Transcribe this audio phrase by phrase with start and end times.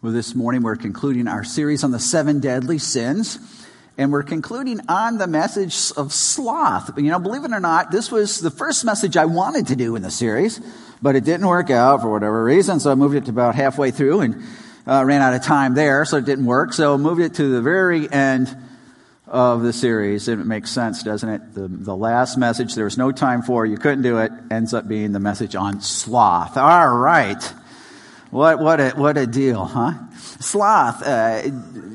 [0.00, 3.36] Well, this morning we're concluding our series on the seven deadly sins,
[3.96, 6.96] and we're concluding on the message of sloth.
[6.96, 9.96] You know, believe it or not, this was the first message I wanted to do
[9.96, 10.60] in the series,
[11.02, 13.90] but it didn't work out for whatever reason, so I moved it to about halfway
[13.90, 14.44] through and
[14.86, 16.74] uh, ran out of time there, so it didn't work.
[16.74, 18.56] So I moved it to the very end
[19.26, 20.28] of the series.
[20.28, 21.54] And it makes sense, doesn't it?
[21.54, 24.86] The, the last message there was no time for, you couldn't do it, ends up
[24.86, 26.56] being the message on sloth.
[26.56, 27.42] All right.
[28.30, 29.94] What, what, a, what a deal, huh?
[30.40, 31.42] Sloth, uh,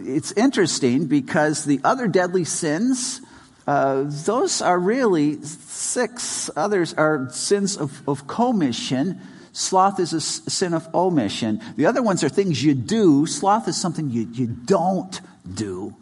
[0.05, 3.21] it's interesting because the other deadly sins,
[3.67, 6.49] uh, those are really six.
[6.55, 9.21] Others are sins of, of commission.
[9.51, 11.61] Sloth is a sin of omission.
[11.75, 13.27] The other ones are things you do.
[13.27, 15.21] Sloth is something you, you don't
[15.53, 15.95] do.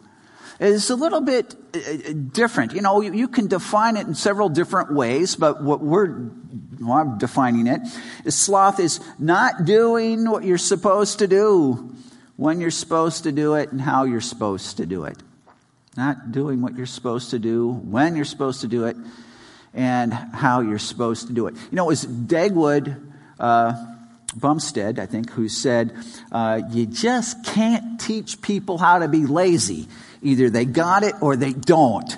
[0.64, 2.72] It's a little bit uh, uh, different.
[2.72, 6.30] You know, you, you can define it in several different ways, but what we're
[6.80, 7.80] well, I'm defining it,
[8.24, 11.94] is sloth is not doing what you're supposed to do
[12.36, 15.16] when you're supposed to do it and how you're supposed to do it.
[15.96, 18.96] Not doing what you're supposed to do when you're supposed to do it
[19.74, 21.54] and how you're supposed to do it.
[21.54, 23.00] You know, it was Dagwood
[23.38, 23.86] uh,
[24.36, 25.92] Bumstead, I think, who said,
[26.30, 29.88] uh, You just can't teach people how to be lazy.
[30.22, 32.16] Either they got it or they don't.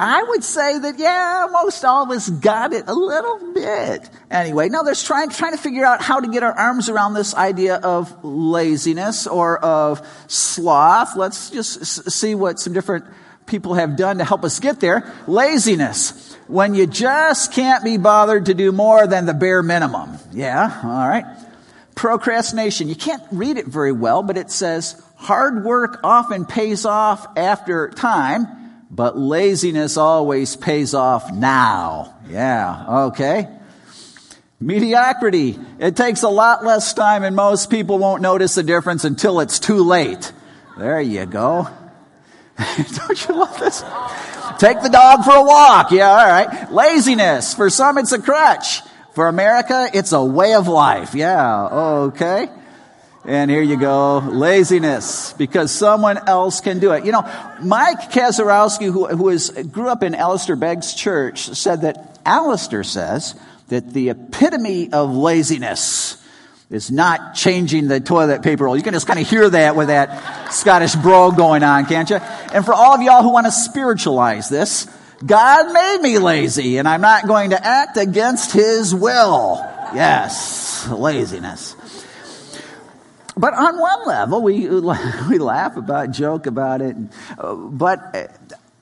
[0.00, 4.10] I would say that, yeah, most all of us got it a little bit.
[4.30, 7.36] Anyway, now there's trying, trying to figure out how to get our arms around this
[7.36, 11.14] idea of laziness or of sloth.
[11.14, 13.04] Let's just see what some different
[13.46, 15.12] people have done to help us get there.
[15.28, 16.34] Laziness.
[16.48, 20.18] When you just can't be bothered to do more than the bare minimum.
[20.32, 21.24] Yeah, all right.
[21.94, 22.88] Procrastination.
[22.88, 27.88] You can't read it very well, but it says hard work often pays off after
[27.88, 32.14] time but laziness always pays off now.
[32.28, 33.48] Yeah, okay.
[34.60, 35.58] Mediocrity.
[35.78, 39.58] It takes a lot less time and most people won't notice the difference until it's
[39.58, 40.30] too late.
[40.76, 41.68] There you go.
[42.58, 43.82] Don't you love this?
[44.58, 45.90] Take the dog for a walk.
[45.90, 46.70] Yeah, all right.
[46.70, 47.54] Laziness.
[47.54, 48.82] For some, it's a crutch.
[49.14, 51.14] For America, it's a way of life.
[51.14, 51.66] Yeah,
[52.10, 52.48] okay.
[53.24, 57.04] And here you go, laziness, because someone else can do it.
[57.04, 57.22] You know,
[57.62, 63.36] Mike Kazarowski, who, who is, grew up in Alistair Begg's church, said that Alistair says
[63.68, 66.20] that the epitome of laziness
[66.68, 68.76] is not changing the toilet paper roll.
[68.76, 72.16] You can just kind of hear that with that Scottish brogue going on, can't you?
[72.16, 74.88] And for all of y'all who want to spiritualize this,
[75.24, 79.58] God made me lazy and I'm not going to act against his will.
[79.94, 81.76] Yes, laziness.
[83.36, 84.68] But on one level, we,
[85.30, 86.96] we laugh about, joke about it.
[87.38, 88.30] But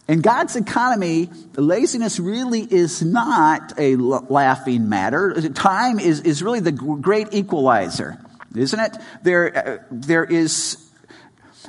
[0.09, 5.49] in God's economy, laziness really is not a laughing matter.
[5.51, 8.19] Time is, is really the great equalizer,
[8.57, 8.97] isn't it?
[9.23, 10.90] There, uh, there is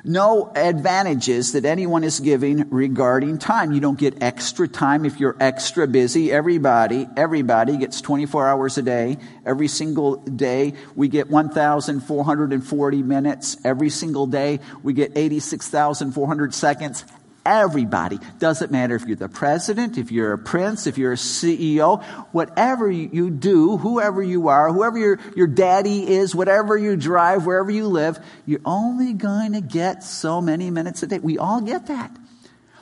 [0.03, 3.71] no advantages that anyone is giving regarding time.
[3.71, 6.31] You don't get extra time if you're extra busy.
[6.31, 9.17] Everybody, everybody gets 24 hours a day.
[9.45, 13.57] Every single day we get 1,440 minutes.
[13.63, 17.05] Every single day we get 86,400 seconds.
[17.43, 18.19] Everybody.
[18.37, 22.89] Doesn't matter if you're the president, if you're a prince, if you're a CEO, whatever
[22.89, 27.87] you do, whoever you are, whoever your, your daddy is, whatever you drive, wherever you
[27.87, 31.17] live, you're only going to get so many minutes a day.
[31.17, 32.15] We all get that.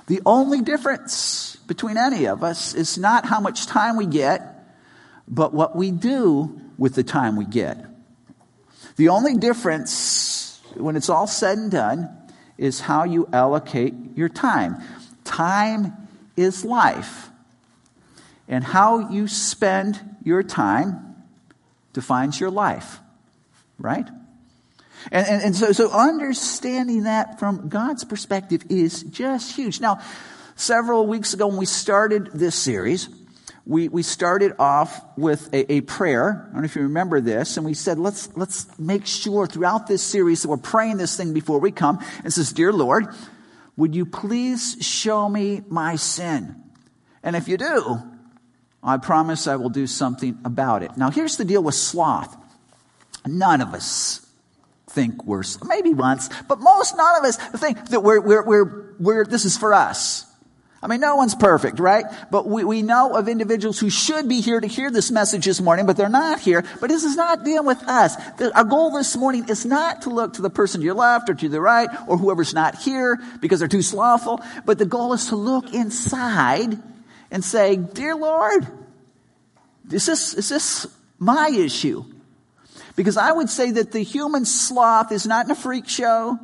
[0.08, 4.76] The only difference between any of us is not how much time we get,
[5.26, 7.86] but what we do with the time we get.
[8.98, 12.10] The only difference, when it's all said and done,
[12.60, 14.78] is how you allocate your time.
[15.24, 15.94] Time
[16.36, 17.30] is life.
[18.48, 21.16] And how you spend your time
[21.94, 23.00] defines your life,
[23.78, 24.08] right?
[25.12, 29.80] And, and, and so, so understanding that from God's perspective is just huge.
[29.80, 30.02] Now,
[30.56, 33.08] several weeks ago when we started this series,
[33.66, 36.48] we, we started off with a, a, prayer.
[36.50, 37.58] I don't know if you remember this.
[37.58, 41.34] And we said, let's, let's make sure throughout this series that we're praying this thing
[41.34, 42.04] before we come.
[42.24, 43.08] And says, Dear Lord,
[43.78, 46.56] would you please show me my sin?
[47.24, 48.00] And if you do,
[48.84, 50.98] I promise I will do something about it.
[50.98, 52.36] Now, here's the deal with sloth.
[53.26, 54.26] None of us
[54.88, 59.26] think we're, maybe once, but most none of us think that we're, we're, we're, we're
[59.26, 60.26] this is for us.
[60.82, 62.06] I mean, no one's perfect, right?
[62.32, 65.60] But we, we know of individuals who should be here to hear this message this
[65.60, 66.64] morning, but they're not here.
[66.80, 68.16] But this is not dealing with us.
[68.38, 71.30] The, our goal this morning is not to look to the person to your left
[71.30, 74.42] or to the right or whoever's not here because they're too slothful.
[74.66, 76.78] But the goal is to look inside
[77.30, 78.66] and say, Dear Lord,
[79.92, 80.88] is this, is this
[81.18, 82.06] my issue?
[82.96, 86.40] Because I would say that the human sloth is not in a freak show.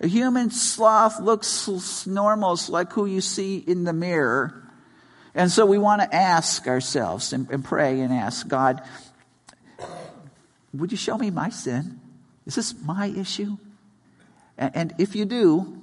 [0.00, 4.62] A human sloth looks normal, like who you see in the mirror.
[5.34, 8.82] And so we want to ask ourselves and, and pray and ask God,
[10.72, 12.00] would you show me my sin?
[12.46, 13.56] Is this my issue?
[14.56, 15.80] And, and if you do,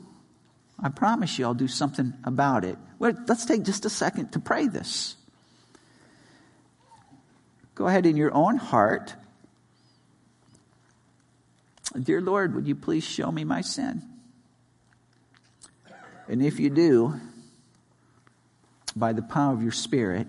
[0.81, 2.77] I promise you I'll do something about it.
[2.99, 5.15] Well, let's take just a second to pray this.
[7.75, 9.13] Go ahead in your own heart
[12.01, 14.01] Dear Lord, would you please show me my sin?
[16.27, 17.19] And if you do,
[18.95, 20.27] by the power of your Spirit,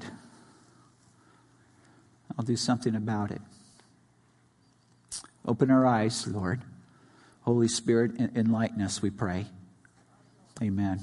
[2.39, 3.41] I'll do something about it.
[5.47, 6.61] Open our eyes, Lord.
[7.43, 9.47] Holy Spirit, enlighten us, we pray.
[10.61, 11.01] Amen.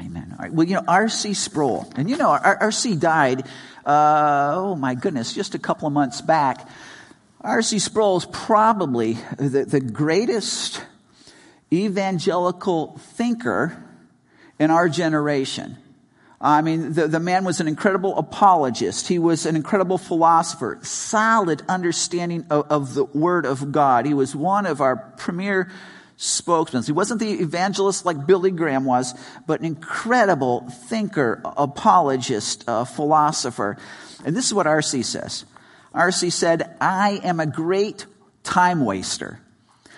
[0.00, 0.32] Amen.
[0.32, 0.52] All right.
[0.52, 1.34] Well, you know, R.C.
[1.34, 2.96] Sproul, and you know, R.C.
[2.96, 3.46] died,
[3.84, 6.68] uh, oh my goodness, just a couple of months back.
[7.40, 7.78] R.C.
[7.78, 10.82] Sproul is probably the, the greatest
[11.72, 13.82] evangelical thinker
[14.58, 15.76] in our generation.
[16.40, 19.08] I mean, the, the man was an incredible apologist.
[19.08, 24.06] He was an incredible philosopher, solid understanding of, of the Word of God.
[24.06, 25.70] He was one of our premier
[26.16, 26.84] spokesmen.
[26.84, 29.14] He wasn't the evangelist like Billy Graham was,
[29.46, 33.76] but an incredible thinker, apologist, uh, philosopher.
[34.24, 35.02] And this is what R.C.
[35.02, 35.44] says.
[35.94, 36.30] R.C.
[36.30, 38.06] said, I am a great
[38.42, 39.40] time waster.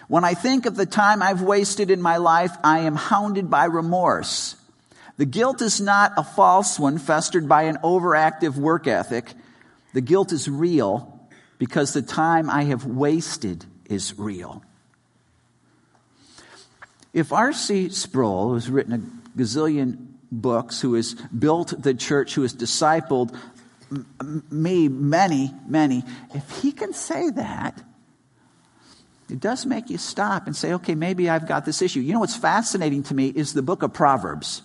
[0.09, 3.67] When I think of the time I've wasted in my life, I am hounded by
[3.67, 4.57] remorse.
[5.19, 9.33] The guilt is not a false one festered by an overactive work ethic.
[9.93, 11.29] The guilt is real
[11.59, 14.63] because the time I have wasted is real.
[17.13, 17.91] If R.C.
[17.91, 23.37] Sproul, who has written a gazillion books, who has built the church, who has discipled
[24.51, 26.05] me, many, many,
[26.35, 27.83] if he can say that,
[29.29, 32.01] it does make you stop and say, okay, maybe I've got this issue.
[32.01, 34.63] You know what's fascinating to me is the book of Proverbs.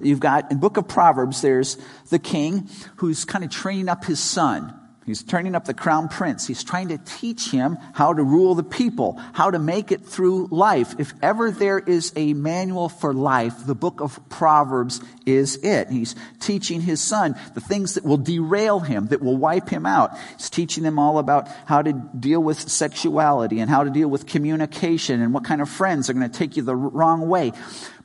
[0.00, 1.78] You've got in book of Proverbs, there's
[2.10, 4.78] the king who's kind of training up his son.
[5.06, 6.48] He's turning up the crown prince.
[6.48, 10.48] He's trying to teach him how to rule the people, how to make it through
[10.50, 10.96] life.
[10.98, 15.90] If ever there is a manual for life, the book of Proverbs is it.
[15.90, 20.10] He's teaching his son the things that will derail him, that will wipe him out.
[20.36, 24.26] He's teaching them all about how to deal with sexuality and how to deal with
[24.26, 27.52] communication and what kind of friends are going to take you the wrong way.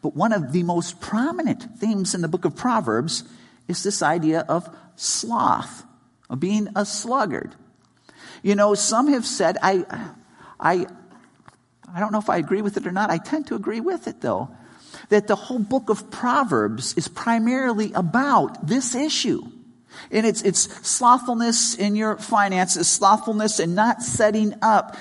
[0.03, 3.23] But one of the most prominent themes in the book of Proverbs
[3.67, 5.83] is this idea of sloth
[6.31, 7.53] of being a sluggard.
[8.41, 9.85] You know, some have said, I,
[10.59, 10.87] I,
[11.93, 13.11] I don't know if I agree with it or not.
[13.11, 14.49] I tend to agree with it though.
[15.09, 19.43] That the whole book of Proverbs is primarily about this issue.
[20.09, 24.95] And it's, it's slothfulness in your finances, slothfulness in not setting up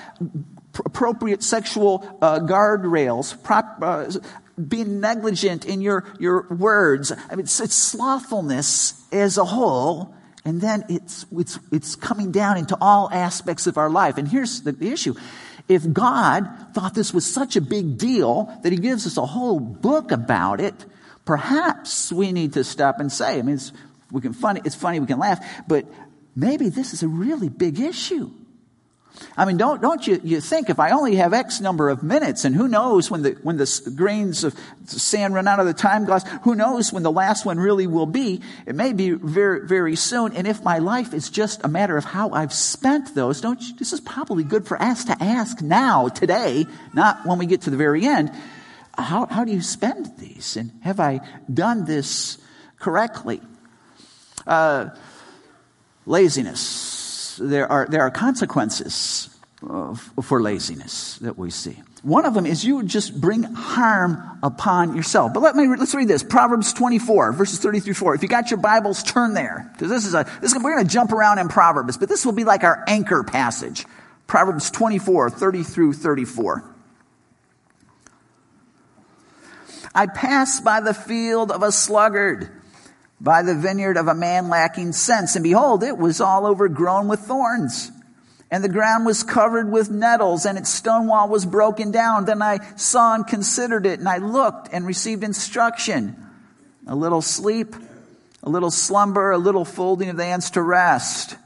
[0.85, 4.11] appropriate sexual uh, guardrails, prop, uh,
[4.67, 7.11] being negligent in your, your words.
[7.11, 10.13] I mean, it's, it's slothfulness as a whole
[10.43, 14.17] and then it's, it's, it's coming down into all aspects of our life.
[14.17, 15.13] And here's the issue.
[15.67, 19.59] If God thought this was such a big deal that he gives us a whole
[19.59, 20.85] book about it,
[21.25, 23.71] perhaps we need to stop and say, I mean, it's,
[24.11, 25.85] we can funny, it's funny, we can laugh, but
[26.35, 28.31] maybe this is a really big issue.
[29.37, 32.43] I mean, don't, don't you, you think if I only have X number of minutes,
[32.43, 34.55] and who knows when the, when the grains of
[34.85, 38.05] sand run out of the time glass, who knows when the last one really will
[38.05, 38.41] be?
[38.65, 40.33] It may be very, very soon.
[40.33, 43.75] And if my life is just a matter of how I've spent those, don't you,
[43.77, 47.69] this is probably good for us to ask now, today, not when we get to
[47.69, 48.31] the very end.
[48.97, 50.57] How, how do you spend these?
[50.57, 51.21] And have I
[51.51, 52.37] done this
[52.79, 53.41] correctly?
[54.45, 54.89] Uh,
[56.05, 56.90] laziness
[57.41, 59.29] there are, there are consequences
[59.67, 61.77] uh, for laziness that we see.
[62.03, 65.33] One of them is you just bring harm upon yourself.
[65.33, 66.23] But let me, let's read this.
[66.23, 68.15] Proverbs 24, verses 30 through 4.
[68.15, 69.69] If you got your Bibles, turn there.
[69.73, 72.25] Because this is a, this is, we're going to jump around in Proverbs, but this
[72.25, 73.85] will be like our anchor passage.
[74.25, 76.63] Proverbs 24, 30 through 34.
[79.93, 82.49] I pass by the field of a sluggard
[83.21, 85.35] by the vineyard of a man lacking sense.
[85.35, 87.91] And behold, it was all overgrown with thorns.
[88.49, 92.25] And the ground was covered with nettles, and its stone wall was broken down.
[92.25, 96.17] Then I saw and considered it, and I looked and received instruction.
[96.87, 97.75] A little sleep,
[98.43, 101.37] a little slumber, a little folding of the hands to rest.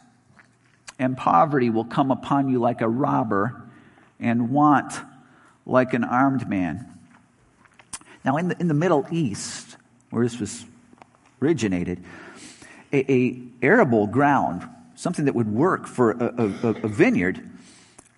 [0.98, 3.62] And poverty will come upon you like a robber,
[4.20, 4.94] and want
[5.65, 6.88] like an armed man.
[8.24, 9.75] Now, in the, in the Middle East,
[10.10, 10.65] where this was
[11.46, 12.04] originated,
[12.92, 17.48] a, a arable ground something that would work for a, a, a vineyard,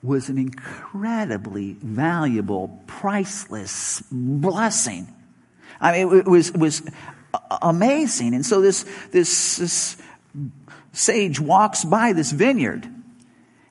[0.04, 5.08] was an incredibly valuable, priceless blessing.
[5.82, 6.84] I mean, it was, it was
[7.62, 8.34] amazing.
[8.34, 9.98] And so this, this, this
[10.94, 12.88] sage walks by this vineyard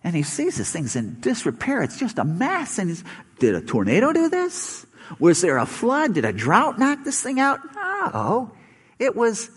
[0.05, 1.83] and he sees this thing's in disrepair.
[1.83, 2.79] It's just a mess.
[2.79, 3.03] And he's,
[3.41, 4.87] did a tornado do this?
[5.19, 6.15] Was there a flood?
[6.15, 7.59] Did a drought knock this thing out?
[7.75, 8.53] No.
[8.99, 9.51] It was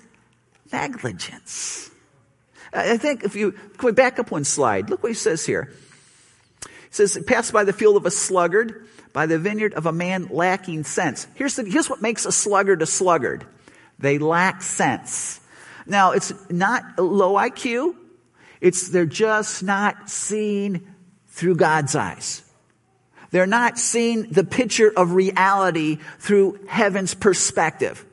[0.71, 1.89] negligence.
[2.71, 4.89] I think if you, can we back up one slide?
[4.89, 5.73] Look what he says here.
[6.61, 10.27] He says, pass by the field of a sluggard, by the vineyard of a man
[10.31, 11.27] lacking sense.
[11.35, 13.45] Here's, the, here's what makes a sluggard a sluggard.
[13.97, 15.39] They lack sense.
[15.85, 17.95] Now, it's not low IQ.
[18.61, 20.87] It's, they're just not seeing
[21.27, 22.43] through God's eyes.
[23.31, 28.05] They're not seeing the picture of reality through heaven's perspective.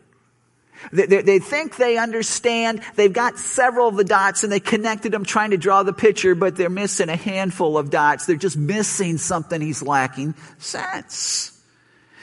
[0.92, 2.80] They, think they understand.
[2.94, 6.34] They've got several of the dots and they connected them trying to draw the picture,
[6.34, 8.26] but they're missing a handful of dots.
[8.26, 11.52] They're just missing something he's lacking sense.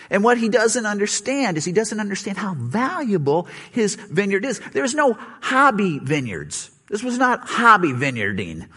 [0.10, 4.60] And what he doesn't understand is he doesn't understand how valuable his vineyard is.
[4.72, 6.70] There's no hobby vineyards.
[6.90, 8.68] This was not hobby vineyarding.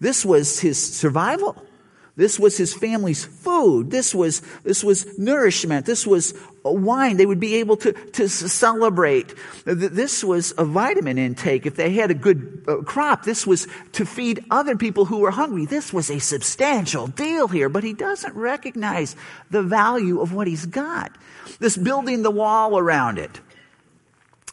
[0.00, 1.62] This was his survival.
[2.14, 3.90] This was his family's food.
[3.90, 5.86] This was, this was nourishment.
[5.86, 7.16] This was wine.
[7.16, 9.34] They would be able to, to celebrate.
[9.64, 11.64] This was a vitamin intake.
[11.64, 15.30] If they had a good uh, crop, this was to feed other people who were
[15.30, 15.64] hungry.
[15.64, 19.16] This was a substantial deal here, but he doesn't recognize
[19.50, 21.16] the value of what he's got.
[21.60, 23.40] This building the wall around it.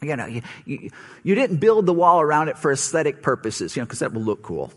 [0.01, 0.91] You know, you, you,
[1.23, 4.21] you didn't build the wall around it for aesthetic purposes, you know, because that will
[4.21, 4.71] look cool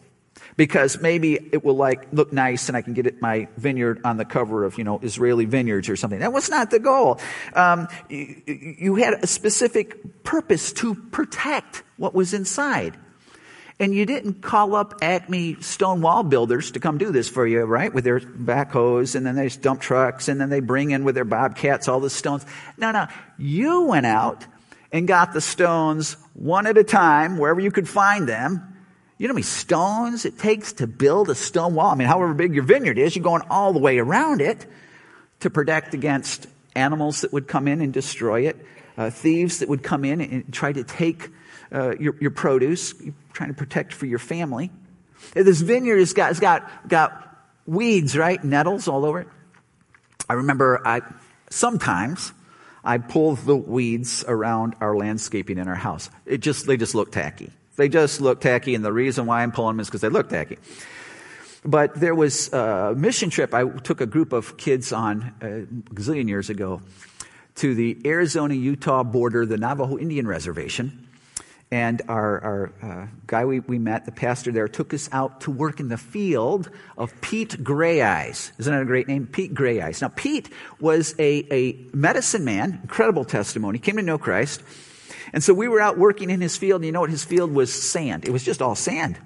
[0.56, 4.16] because maybe it will like look nice and I can get it, my vineyard on
[4.16, 6.20] the cover of, you know, Israeli vineyards or something.
[6.20, 7.20] That was not the goal.
[7.54, 12.96] Um, you, you had a specific purpose to protect what was inside.
[13.80, 17.62] And you didn't call up Acme stone wall builders to come do this for you,
[17.62, 17.92] right?
[17.92, 21.24] With their backhoes and then there's dump trucks and then they bring in with their
[21.24, 22.46] bobcats all the stones.
[22.76, 23.08] No, no.
[23.38, 24.46] You went out
[24.92, 28.71] and got the stones one at a time, wherever you could find them,
[29.22, 31.92] you know how many stones it takes to build a stone wall?
[31.92, 34.66] I mean, however big your vineyard is, you're going all the way around it
[35.38, 38.56] to protect against animals that would come in and destroy it,
[38.98, 41.30] uh, thieves that would come in and try to take
[41.70, 44.72] uh, your, your produce, you're trying to protect for your family.
[45.34, 48.42] This vineyard has got, has got, got weeds, right?
[48.42, 49.28] Nettles all over it.
[50.28, 51.00] I remember I,
[51.48, 52.32] sometimes
[52.82, 56.10] I pull the weeds around our landscaping in our house.
[56.26, 57.52] It just, they just look tacky.
[57.76, 60.28] They just look tacky, and the reason why I'm pulling them is because they look
[60.28, 60.58] tacky.
[61.64, 63.54] But there was a mission trip.
[63.54, 66.82] I took a group of kids on a gazillion years ago
[67.56, 71.08] to the Arizona Utah border, the Navajo Indian Reservation.
[71.70, 75.50] And our, our uh, guy we, we met, the pastor there, took us out to
[75.50, 78.52] work in the field of Pete Grayeyes.
[78.58, 79.26] Isn't that a great name?
[79.26, 80.02] Pete Grayeyes.
[80.02, 80.50] Now, Pete
[80.80, 84.62] was a, a medicine man, incredible testimony, came to know Christ.
[85.32, 87.10] And so we were out working in his field, and you know what?
[87.10, 88.26] His field was sand.
[88.26, 89.18] It was just all sand.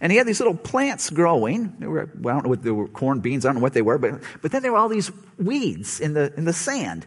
[0.00, 1.80] And he had these little plants growing.
[1.80, 3.82] Were, well, I don't know what they were, corn, beans, I don't know what they
[3.82, 7.06] were, but, but then there were all these weeds in the, in the sand.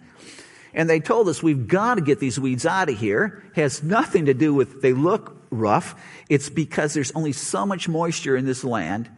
[0.74, 3.44] And they told us we've got to get these weeds out of here.
[3.56, 5.96] It has nothing to do with they look rough.
[6.30, 9.10] It's because there's only so much moisture in this land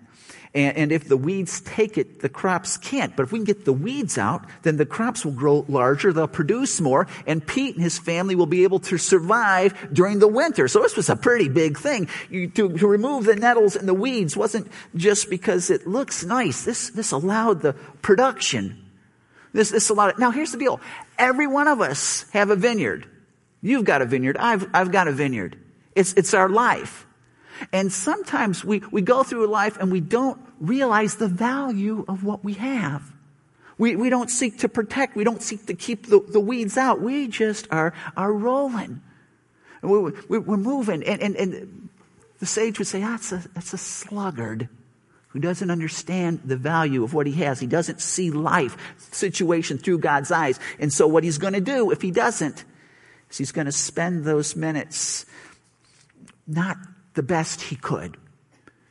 [0.53, 3.15] and, and, if the weeds take it, the crops can't.
[3.15, 6.27] But if we can get the weeds out, then the crops will grow larger, they'll
[6.27, 10.67] produce more, and Pete and his family will be able to survive during the winter.
[10.67, 12.09] So this was a pretty big thing.
[12.29, 16.65] You, to, to remove the nettles and the weeds wasn't just because it looks nice.
[16.65, 18.89] This, this allowed the production.
[19.53, 20.19] This, this allowed it.
[20.19, 20.81] Now here's the deal.
[21.17, 23.07] Every one of us have a vineyard.
[23.61, 24.35] You've got a vineyard.
[24.37, 25.57] I've, I've got a vineyard.
[25.95, 27.05] It's, it's our life.
[27.71, 32.43] And sometimes we, we go through life and we don't realize the value of what
[32.43, 33.03] we have.
[33.77, 35.15] We, we don't seek to protect.
[35.15, 37.01] We don't seek to keep the, the weeds out.
[37.01, 39.01] We just are, are rolling.
[39.81, 41.03] We, we, we're moving.
[41.03, 41.89] And, and, and
[42.39, 44.69] the sage would say, ah, a, it's a sluggard
[45.29, 47.59] who doesn't understand the value of what he has.
[47.59, 50.59] He doesn't see life situation through God's eyes.
[50.77, 52.65] And so what he's going to do if he doesn't
[53.29, 55.25] is he's going to spend those minutes
[56.45, 56.77] not
[57.13, 58.17] the best he could.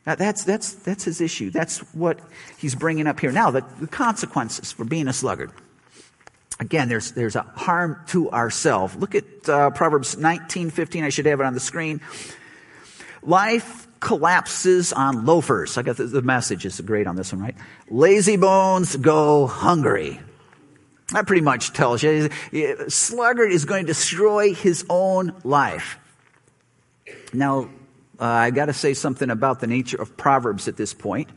[0.07, 1.51] Now that's, that's, that's his issue.
[1.51, 2.21] That's what
[2.59, 3.33] he's bringing up here.
[3.33, 5.53] Now, the, the consequences for being a sluggard.
[6.59, 8.95] Again, there's, there's a harm to ourselves.
[8.97, 11.05] Look at uh, Proverbs 19, 15.
[11.05, 12.01] I should have it on the screen.
[13.23, 15.79] Life collapses on loafers.
[15.79, 17.57] I got the, the message is great on this one, right?
[17.89, 20.21] Lazy bones go hungry.
[21.13, 22.31] That pretty much tells you.
[22.89, 25.99] Sluggard is going to destroy his own life.
[27.33, 27.69] Now,
[28.21, 31.31] Uh, I got to say something about the nature of Proverbs at this point.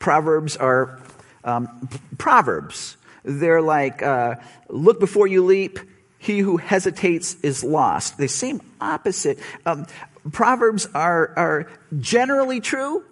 [0.00, 1.00] Proverbs are
[1.44, 2.96] um, Proverbs.
[3.22, 4.36] They're like, uh,
[4.68, 5.78] look before you leap,
[6.18, 8.18] he who hesitates is lost.
[8.18, 9.38] They seem opposite.
[9.64, 9.86] Um,
[10.32, 11.70] Proverbs are, are
[12.00, 13.04] generally true.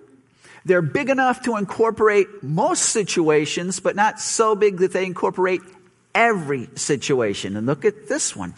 [0.64, 5.60] They're big enough to incorporate most situations, but not so big that they incorporate
[6.14, 7.56] every situation.
[7.56, 8.54] And look at this one.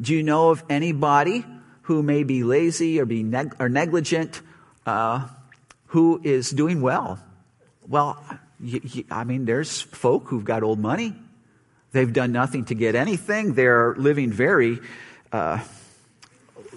[0.00, 1.44] Do you know of anybody
[1.84, 4.40] who may be lazy or be neg- or negligent
[4.86, 5.26] uh,
[5.86, 7.18] who is doing well?
[7.86, 8.22] Well,
[9.10, 11.14] I mean, there's folk who've got old money.
[11.92, 13.54] They've done nothing to get anything.
[13.54, 14.80] They're living very
[15.30, 15.60] uh,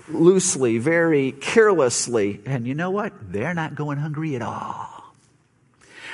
[0.10, 2.42] loosely, very carelessly.
[2.46, 3.14] And you know what?
[3.32, 5.14] They're not going hungry at all.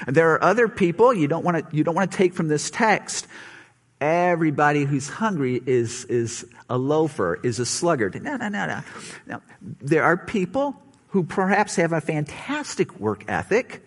[0.08, 2.70] There are other people you don't want to, you don't want to take from this
[2.70, 3.28] text.
[4.04, 8.22] Everybody who's hungry is, is a loafer, is a sluggard.
[8.22, 8.82] No, no, no, no.
[9.26, 10.76] Now, there are people
[11.08, 13.82] who perhaps have a fantastic work ethic,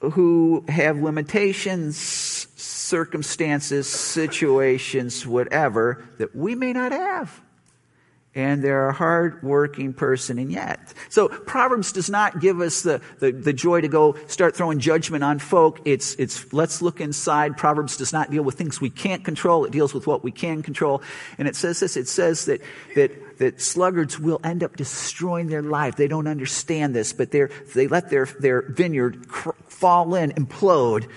[0.00, 1.98] who have limitations,
[2.56, 7.42] circumstances, situations, whatever, that we may not have
[8.34, 10.94] and they're a hard-working person and yet.
[11.08, 15.24] So Proverbs does not give us the, the, the, joy to go start throwing judgment
[15.24, 15.80] on folk.
[15.84, 17.56] It's, it's let's look inside.
[17.56, 19.64] Proverbs does not deal with things we can't control.
[19.64, 21.02] It deals with what we can control.
[21.38, 22.60] And it says this, it says that,
[22.94, 25.96] that, that sluggards will end up destroying their life.
[25.96, 31.08] They don't understand this, but they're, they let their, their vineyard cr- fall in, implode.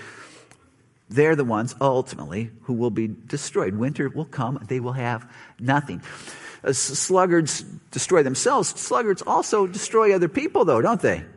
[1.10, 3.76] They're the ones ultimately who will be destroyed.
[3.76, 4.58] Winter will come.
[4.66, 5.30] They will have
[5.60, 6.02] nothing.
[6.64, 8.68] Uh, sluggards destroy themselves.
[8.70, 11.18] Sluggards also destroy other people, though, don't they?
[11.18, 11.28] Yeah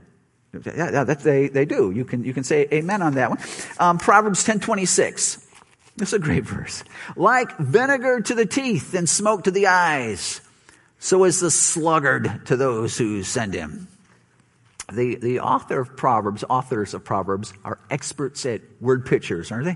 [0.53, 1.91] that they, they do.
[1.91, 3.39] You can, you can say amen on that one.
[3.79, 5.45] Um, Proverbs 1026.
[5.97, 6.83] This is a great verse.
[7.15, 10.41] Like vinegar to the teeth and smoke to the eyes,
[10.99, 13.87] so is the sluggard to those who send him.
[14.91, 19.75] The, the author of Proverbs, authors of Proverbs, are experts at word pictures, aren't they?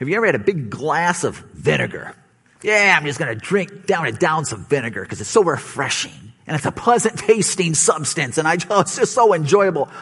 [0.00, 2.14] Have you ever had a big glass of vinegar?
[2.62, 6.32] Yeah, I'm just going to drink down and down some vinegar because it's so refreshing
[6.46, 9.88] and it's a pleasant tasting substance and I just, it's just so enjoyable.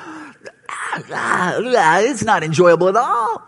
[0.98, 3.42] It's not enjoyable at all.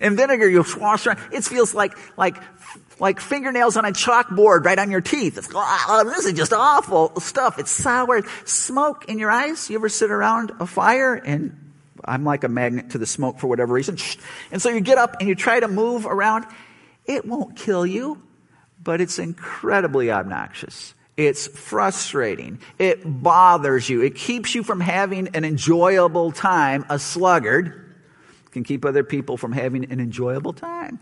[0.00, 2.36] And vinegar, you wash around, it feels like, like,
[2.98, 5.38] like fingernails on a chalkboard right on your teeth.
[5.38, 7.58] It's, this is just awful stuff.
[7.58, 8.22] It's sour.
[8.44, 9.70] Smoke in your eyes.
[9.70, 11.72] You ever sit around a fire and
[12.04, 13.96] I'm like a magnet to the smoke for whatever reason.
[14.50, 16.46] And so you get up and you try to move around.
[17.06, 18.20] It won't kill you
[18.82, 20.94] but it's incredibly obnoxious.
[21.16, 22.60] It's frustrating.
[22.78, 24.02] It bothers you.
[24.02, 26.86] It keeps you from having an enjoyable time.
[26.88, 27.96] A sluggard
[28.52, 31.00] can keep other people from having an enjoyable time.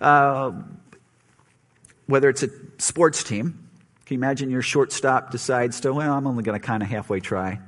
[0.00, 0.52] Uh,
[2.06, 3.68] whether it's a sports team,
[4.04, 7.20] can you imagine your shortstop decides to, well, I'm only going to kind of halfway
[7.20, 7.58] try.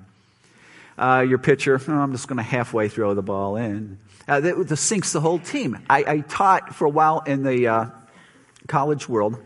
[0.96, 3.98] Uh, your pitcher, oh, I'm just going to halfway throw the ball in.
[4.28, 5.78] Uh, this sinks the whole team.
[5.88, 7.86] I, I, taught for a while in the uh,
[8.68, 9.36] college world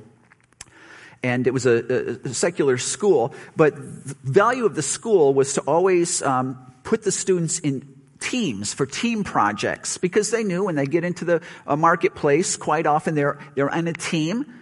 [1.23, 3.33] and it was a, a, secular school.
[3.57, 7.89] But the value of the school was to always um, put the students in
[8.21, 12.87] teams for team projects because they knew when they get into the uh, marketplace, quite
[12.87, 14.59] often they're they're on a team.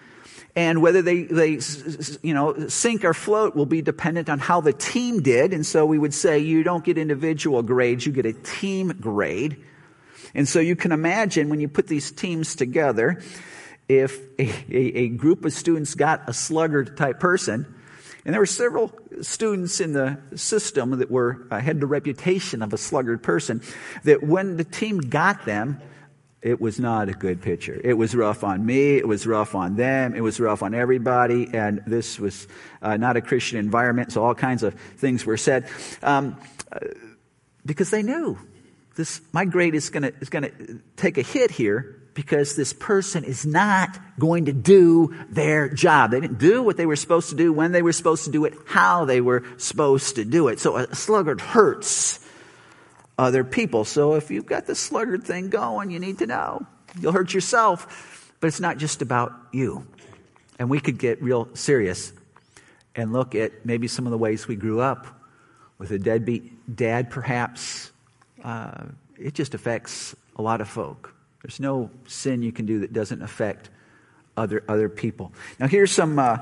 [0.56, 1.60] And whether they, they,
[2.22, 5.54] you know, sink or float will be dependent on how the team did.
[5.54, 9.64] And so we would say you don't get individual grades, you get a team grade.
[10.34, 13.22] And so you can imagine when you put these teams together,
[13.90, 17.66] if a, a, a group of students got a sluggard type person,
[18.24, 22.72] and there were several students in the system that were uh, had the reputation of
[22.72, 23.62] a sluggard person,
[24.04, 25.80] that when the team got them,
[26.40, 27.78] it was not a good picture.
[27.82, 28.96] It was rough on me.
[28.96, 30.14] It was rough on them.
[30.14, 31.48] It was rough on everybody.
[31.52, 32.46] And this was
[32.80, 34.12] uh, not a Christian environment.
[34.12, 35.68] So all kinds of things were said
[36.02, 36.38] um,
[36.72, 36.78] uh,
[37.66, 38.38] because they knew
[38.94, 39.20] this.
[39.32, 43.24] My grade is going to is going to take a hit here because this person
[43.24, 46.10] is not going to do their job.
[46.10, 48.44] They didn't do what they were supposed to do, when they were supposed to do
[48.44, 50.60] it, how they were supposed to do it.
[50.60, 52.18] So a sluggard hurts
[53.18, 53.84] other people.
[53.84, 56.66] So if you've got the sluggard thing going, you need to know.
[56.98, 59.86] You'll hurt yourself, but it's not just about you.
[60.58, 62.12] And we could get real serious
[62.94, 65.06] and look at maybe some of the ways we grew up
[65.78, 67.90] with a deadbeat dad, perhaps.
[68.42, 68.86] Uh,
[69.18, 71.14] it just affects a lot of folk.
[71.42, 73.70] There's no sin you can do that doesn't affect
[74.36, 75.32] other, other people.
[75.58, 76.38] Now, here's some, uh,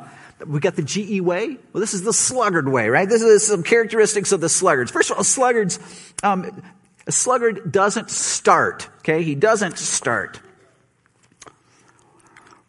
[0.46, 1.56] we got the GE way.
[1.72, 3.08] Well, this is the sluggard way, right?
[3.08, 4.90] This is some characteristics of the sluggards.
[4.90, 5.78] First of all, sluggards,
[6.22, 6.62] um,
[7.06, 9.22] a sluggard doesn't start, okay?
[9.22, 10.40] He doesn't start.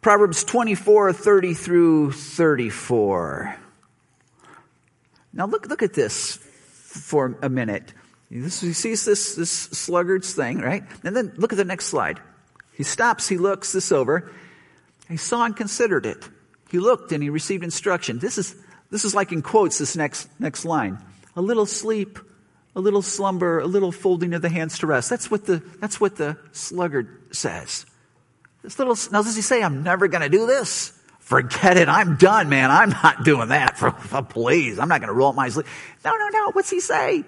[0.00, 3.56] Proverbs 24, 30 through 34.
[5.32, 7.92] Now look, look at this for a minute.
[8.30, 10.84] This, he sees this, this sluggard's thing, right?
[11.02, 12.20] And then look at the next slide.
[12.72, 14.30] He stops, he looks this over.
[15.08, 16.28] He saw and considered it.
[16.70, 18.20] He looked and he received instruction.
[18.20, 18.54] This is,
[18.90, 20.98] this is like in quotes, this next, next line.
[21.34, 22.20] A little sleep,
[22.76, 25.10] a little slumber, a little folding of the hands to rest.
[25.10, 27.84] That's what the, that's what the sluggard says.
[28.62, 30.96] This little, now does he say, I'm never going to do this?
[31.18, 31.88] Forget it.
[31.88, 32.70] I'm done, man.
[32.70, 33.76] I'm not doing that.
[33.76, 33.90] For,
[34.28, 34.78] please.
[34.78, 35.66] I'm not going to roll up my sleeve.
[36.04, 36.50] No, no, no.
[36.52, 37.24] What's he say?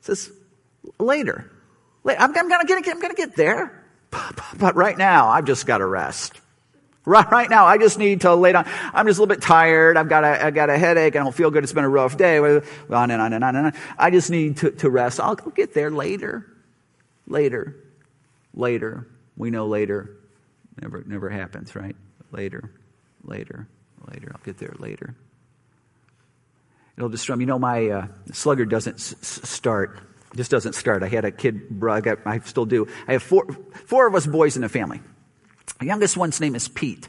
[0.00, 0.30] Says,
[0.98, 1.50] later.
[2.06, 3.84] I'm, I'm going to get, there.
[4.10, 6.40] But right now, I've just got to rest.
[7.04, 8.66] Right, right now, I just need to lay down.
[8.66, 9.96] I'm just a little bit tired.
[9.96, 11.16] I've got a, I've got a headache.
[11.16, 11.64] I don't feel good.
[11.64, 12.38] It's been a rough day.
[12.38, 12.62] On
[13.10, 13.72] and on and on and on.
[13.98, 15.20] I just need to, to rest.
[15.20, 16.46] I'll get there later.
[17.26, 17.76] Later.
[18.54, 19.06] Later.
[19.36, 20.18] We know later
[20.80, 21.96] never, never happens, right?
[22.32, 22.70] Later.
[23.24, 23.68] Later.
[24.10, 24.32] Later.
[24.34, 25.14] I'll get there later.
[26.98, 30.00] It'll just You know, my uh, sluggard doesn't s- start.
[30.34, 31.04] Just doesn't start.
[31.04, 32.88] I had a kid, I, got, I still do.
[33.06, 33.46] I have four,
[33.86, 35.00] four of us boys in the family.
[35.78, 37.08] The youngest one's name is Pete.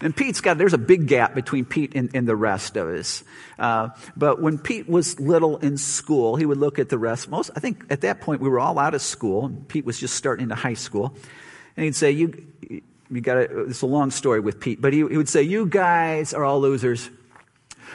[0.00, 3.22] And Pete's got, there's a big gap between Pete and, and the rest of us.
[3.60, 7.30] Uh, but when Pete was little in school, he would look at the rest.
[7.30, 9.52] Most, I think at that point we were all out of school.
[9.68, 11.16] Pete was just starting into high school.
[11.76, 12.44] And he'd say, you,
[13.08, 16.34] you got it's a long story with Pete, but he, he would say, you guys
[16.34, 17.08] are all losers.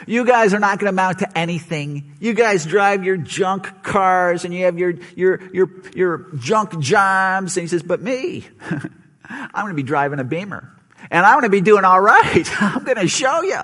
[0.06, 2.16] You guys are not going to amount to anything.
[2.20, 7.56] You guys drive your junk cars and you have your, your, your, your junk jobs.
[7.56, 8.46] And he says, but me,
[9.24, 10.68] I'm going to be driving a Beamer.
[11.10, 12.48] And I'm going to be doing all right.
[12.62, 13.60] I'm going to show you.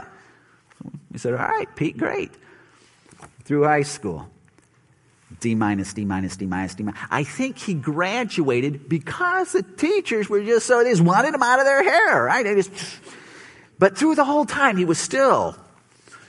[1.12, 2.30] He said, all right, Pete, great.
[3.44, 4.28] Through high school.
[5.40, 7.00] D minus, D minus, D minus, D minus.
[7.10, 11.60] I think he graduated because the teachers were just so, they just wanted him out
[11.60, 12.44] of their hair, right?
[12.44, 12.70] They just,
[13.78, 15.56] but through the whole time, he was still,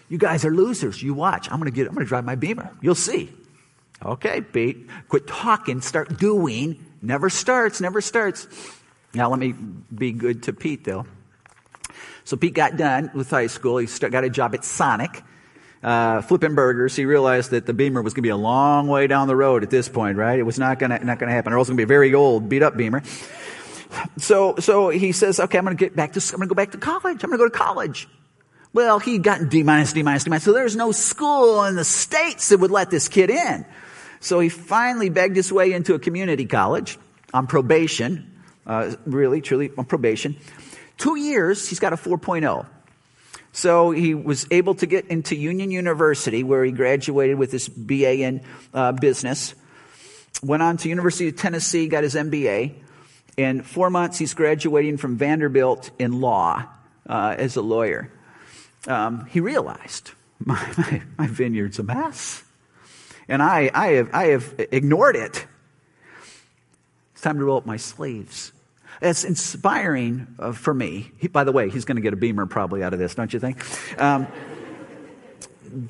[0.10, 1.02] you guys are losers.
[1.02, 1.50] You watch.
[1.50, 2.72] I'm going to get, I'm going to drive my beamer.
[2.82, 3.32] You'll see.
[4.04, 6.86] Okay, Pete, quit talking, start doing.
[7.02, 8.48] Never starts, never starts.
[9.13, 11.06] Now let me be good to Pete though.
[12.24, 13.78] So Pete got done with high school.
[13.78, 15.24] He got a job at Sonic,
[15.84, 16.95] uh, flipping burgers.
[16.95, 19.63] He realized that the Beamer was going to be a long way down the road
[19.63, 20.39] at this point, right?
[20.39, 21.52] It was not going to not going to happen.
[21.52, 23.04] Or else going to be a very old, beat up Beamer.
[24.17, 26.56] So so he says, okay, I'm going to get back to I'm going to go
[26.56, 27.24] back to college.
[27.24, 28.08] I'm going to go to college.
[28.71, 30.43] Well, he got D minus, D minus, D minus.
[30.43, 33.65] So there's no school in the states that would let this kid in.
[34.19, 36.97] So he finally begged his way into a community college
[37.34, 38.29] on probation
[38.69, 40.38] uh, really, truly on probation.
[40.97, 42.65] Two years, he's got a 4.0.
[43.51, 48.17] So he was able to get into Union University, where he graduated with his BA
[48.17, 48.41] in
[48.73, 49.55] uh, business.
[50.43, 52.75] Went on to University of Tennessee, got his MBA.
[53.38, 56.65] In four months, he's graduating from Vanderbilt in law
[57.08, 58.12] uh, as a lawyer.
[58.88, 62.44] Um, he realized my, my, my vineyard's a mess,
[63.28, 65.46] and I, I have I have ignored it.
[67.13, 68.54] It's time to roll up my sleeves.
[69.02, 71.12] It's inspiring uh, for me.
[71.18, 73.32] He, by the way, he's going to get a beamer probably out of this, don't
[73.34, 73.63] you think?
[74.00, 74.28] Um,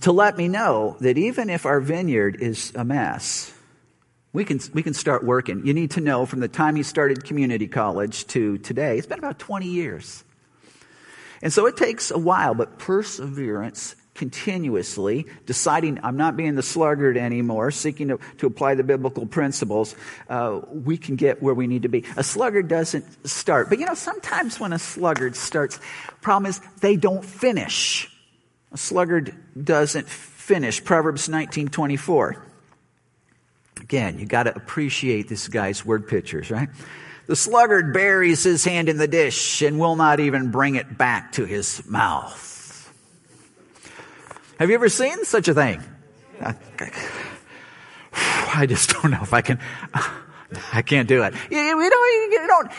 [0.01, 3.53] to let me know that even if our vineyard is a mess,
[4.33, 5.65] we can, we can start working.
[5.65, 9.19] You need to know from the time he started community college to today, it's been
[9.19, 10.23] about 20 years.
[11.41, 17.15] And so it takes a while, but perseverance continuously, deciding I'm not being the sluggard
[17.15, 19.95] anymore, seeking to, to apply the biblical principles,
[20.27, 22.03] uh, we can get where we need to be.
[22.17, 23.69] A sluggard doesn't start.
[23.69, 25.79] But you know, sometimes when a sluggard starts,
[26.19, 28.13] problem is they don't finish.
[28.73, 30.83] A sluggard doesn't finish.
[30.83, 32.43] Proverbs 19:24.
[33.79, 36.67] Again, you got to appreciate this guy's word pictures, right?
[37.29, 41.33] The sluggard buries his hand in the dish and will not even bring it back
[41.33, 42.91] to his mouth.
[44.57, 45.83] Have you ever seen such a thing?
[48.11, 49.59] I just don't know if I can.
[50.73, 51.35] I can't do it.
[51.51, 52.71] You, don't, you don't.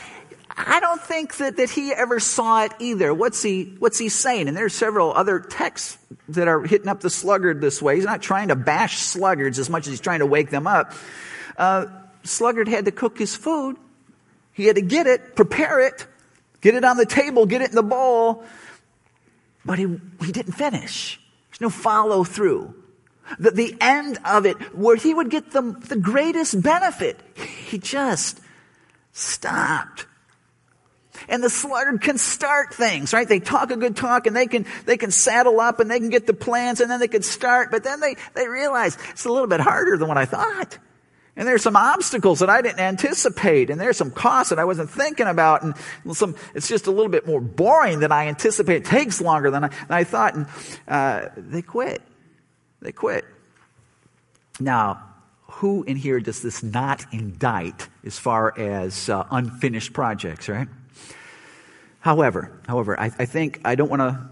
[0.56, 3.14] I don't think that, that he ever saw it either.
[3.14, 4.48] What's he, what's he saying?
[4.48, 5.96] And there's several other texts
[6.30, 7.94] that are hitting up the sluggard this way.
[7.94, 10.92] He's not trying to bash sluggards as much as he's trying to wake them up.
[11.56, 11.86] Uh,
[12.24, 13.76] sluggard had to cook his food.
[14.52, 16.06] He had to get it, prepare it,
[16.60, 18.44] get it on the table, get it in the bowl.
[19.64, 19.86] But he,
[20.24, 22.74] he didn't finish There's no follow through.
[23.38, 27.20] The, the end of it, where he would get the, the greatest benefit,
[27.66, 28.40] he just
[29.12, 30.06] stopped.
[31.28, 33.28] And the sluggard can start things, right?
[33.28, 36.10] They talk a good talk and they can, they can saddle up and they can
[36.10, 39.30] get the plans and then they can start, but then they, they realize it's a
[39.30, 40.78] little bit harder than what I thought.
[41.40, 44.90] And there's some obstacles that I didn't anticipate, and there's some costs that I wasn't
[44.90, 45.74] thinking about, and
[46.14, 48.83] some, it's just a little bit more boring than I anticipated.
[48.83, 50.46] It takes longer than I, than I thought, and
[50.87, 52.03] uh, they quit.
[52.83, 53.24] they quit.
[54.61, 55.03] Now,
[55.46, 60.68] who in here does this not indict as far as uh, unfinished projects, right?
[62.00, 64.29] However, however, I, I think I don't want to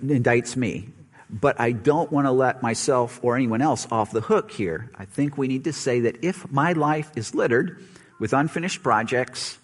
[0.00, 0.90] indicts me,
[1.32, 4.90] but I don't want to let myself or anyone else off the hook here.
[4.94, 7.82] I think we need to say that if my life is littered
[8.20, 9.58] with unfinished projects,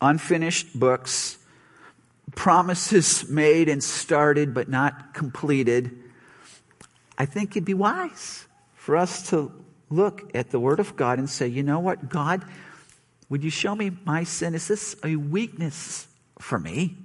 [0.00, 1.38] unfinished books,
[2.36, 5.98] promises made and started but not completed,
[7.18, 9.52] I think it'd be wise for us to
[9.90, 12.44] look at the Word of God and say, you know what, God,
[13.28, 14.54] would you show me my sin?
[14.54, 16.06] Is this a weakness
[16.38, 16.96] for me?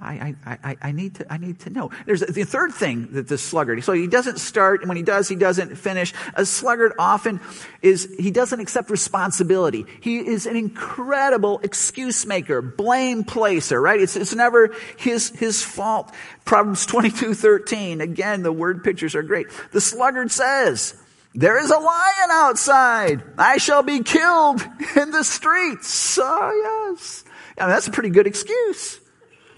[0.00, 1.90] I, I, I, need to, I need to know.
[2.06, 5.28] There's the third thing that the sluggard, so he doesn't start, and when he does,
[5.28, 6.12] he doesn't finish.
[6.34, 7.40] A sluggard often
[7.82, 9.86] is, he doesn't accept responsibility.
[10.00, 14.00] He is an incredible excuse maker, blame placer, right?
[14.00, 16.14] It's, it's never his, his fault.
[16.44, 18.00] Proverbs 22, 13.
[18.00, 19.48] Again, the word pictures are great.
[19.72, 20.94] The sluggard says,
[21.34, 23.22] there is a lion outside.
[23.36, 24.60] I shall be killed
[24.96, 26.18] in the streets.
[26.20, 27.24] Oh, yes.
[27.58, 29.00] I mean, that's a pretty good excuse.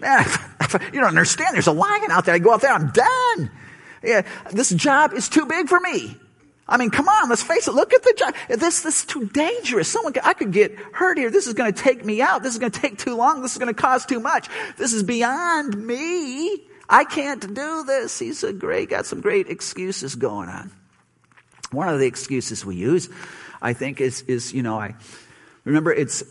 [0.02, 0.24] Eh,
[0.72, 1.54] Man, you don't understand.
[1.54, 2.34] There's a lion out there.
[2.34, 3.50] I go out there, I'm done.
[4.02, 6.16] Yeah, this job is too big for me.
[6.66, 7.74] I mean, come on, let's face it.
[7.74, 8.34] Look at the job.
[8.48, 9.88] This, this is too dangerous.
[9.88, 11.30] Someone, I could get hurt here.
[11.30, 12.44] This is going to take me out.
[12.44, 13.42] This is going to take too long.
[13.42, 14.48] This is going to cost too much.
[14.78, 16.62] This is beyond me.
[16.88, 18.18] I can't do this.
[18.18, 20.70] He's a great, got some great excuses going on.
[21.72, 23.08] One of the excuses we use,
[23.60, 24.94] I think, is, is, you know, I
[25.64, 26.22] remember it's,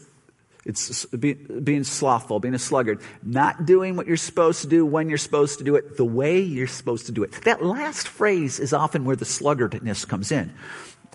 [0.69, 5.17] it's being slothful, being a sluggard, not doing what you're supposed to do when you're
[5.17, 7.31] supposed to do it, the way you're supposed to do it.
[7.43, 10.53] That last phrase is often where the sluggardness comes in.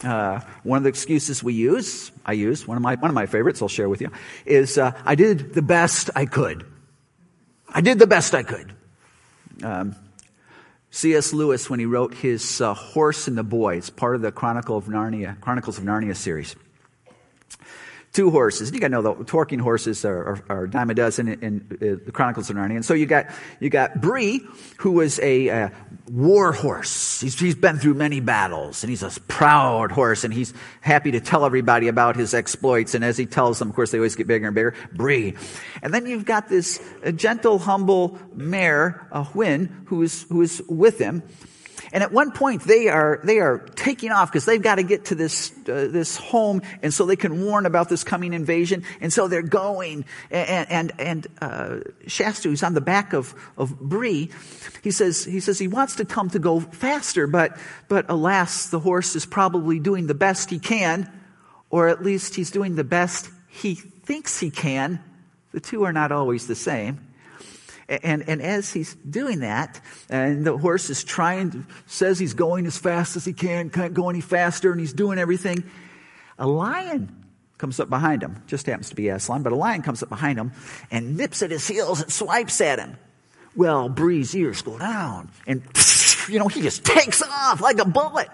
[0.02, 3.26] Uh, one of the excuses we use, I use, one of my, one of my
[3.26, 4.10] favorites I'll share with you,
[4.44, 6.66] is uh, I did the best I could.
[7.68, 8.74] I did the best I could.
[9.62, 9.94] Um,
[10.90, 11.32] C.S.
[11.32, 14.76] Lewis, when he wrote his uh, Horse and the Boy, it's part of the Chronicle
[14.76, 16.56] of Narnia, Chronicles of Narnia series
[18.14, 18.72] two horses.
[18.72, 21.78] You got to know the talking horses are, are, are dime a dozen in, in
[22.00, 22.76] uh, the Chronicles of Narnia.
[22.76, 23.26] And so you got
[23.60, 24.40] you got Bree,
[24.78, 25.68] who was a uh,
[26.08, 27.20] war horse.
[27.20, 31.20] He's, he's been through many battles, and he's a proud horse, and he's happy to
[31.20, 32.94] tell everybody about his exploits.
[32.94, 34.74] And as he tells them, of course, they always get bigger and bigger.
[34.92, 35.34] Bree,
[35.82, 40.62] and then you've got this uh, gentle, humble mare, uh, Hwin, who is who is
[40.68, 41.22] with him.
[41.94, 45.04] And at one point, they are, they are taking off because they've got to get
[45.06, 48.82] to this, uh, this home and so they can warn about this coming invasion.
[49.00, 50.04] And so they're going.
[50.28, 51.76] And, and, and uh,
[52.08, 54.32] Shasta, who's on the back of, of Bree,
[54.82, 58.80] he says, he says he wants to come to go faster, but, but alas, the
[58.80, 61.08] horse is probably doing the best he can,
[61.70, 64.98] or at least he's doing the best he thinks he can.
[65.52, 67.13] The two are not always the same.
[67.88, 72.78] And, and as he's doing that, and the horse is trying, says he's going as
[72.78, 75.64] fast as he can, can't go any faster, and he's doing everything,
[76.38, 77.24] a lion
[77.58, 78.42] comes up behind him.
[78.46, 80.52] Just happens to be Aslan, but a lion comes up behind him
[80.90, 82.96] and nips at his heels and swipes at him.
[83.56, 85.62] Well, Bree's ears go down, and
[86.28, 88.28] you know, he just takes off like a bullet.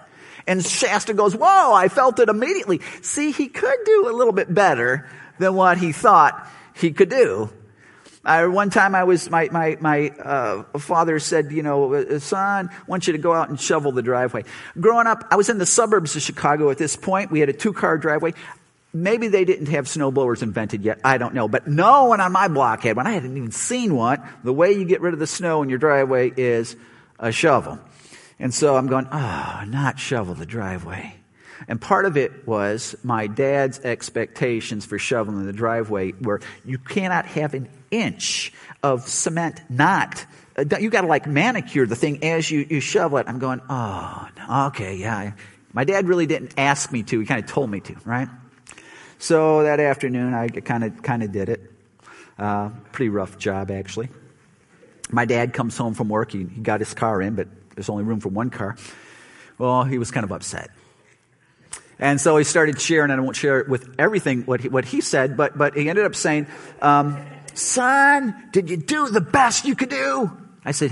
[0.47, 2.81] And Shasta goes, Whoa, I felt it immediately.
[3.01, 7.51] See, he could do a little bit better than what he thought he could do.
[8.23, 12.69] I, one time I was, my, my, my uh, father said, you know, uh, son,
[12.71, 14.43] I want you to go out and shovel the driveway.
[14.79, 17.31] Growing up, I was in the suburbs of Chicago at this point.
[17.31, 18.33] We had a two car driveway.
[18.93, 20.99] Maybe they didn't have snow blowers invented yet.
[21.03, 21.47] I don't know.
[21.47, 23.07] But no one on my block had one.
[23.07, 24.21] I hadn't even seen one.
[24.43, 26.75] The way you get rid of the snow in your driveway is
[27.17, 27.79] a shovel.
[28.37, 31.20] And so I'm going, oh, not shovel the driveway.
[31.67, 37.25] And part of it was my dad's expectations for shoveling the driveway where you cannot
[37.27, 40.25] have an inch of cement not
[40.57, 43.27] uh, you got to like manicure the thing as you, you shovel it.
[43.27, 44.27] I'm going, oh,
[44.67, 45.31] okay, yeah.
[45.73, 47.19] My dad really didn't ask me to.
[47.19, 48.27] He kind of told me to, right?
[49.17, 51.71] So that afternoon, I kind of kind of did it.
[52.37, 54.09] Uh, pretty rough job, actually.
[55.09, 56.31] My dad comes home from work.
[56.31, 58.75] He, he got his car in, but there's only room for one car.
[59.57, 60.71] Well, he was kind of upset.
[62.01, 64.85] And so he started sharing, and I won't share it with everything what he, what
[64.85, 66.47] he said, but, but he ended up saying,
[66.81, 70.31] um, son, did you do the best you could do?
[70.65, 70.91] I said,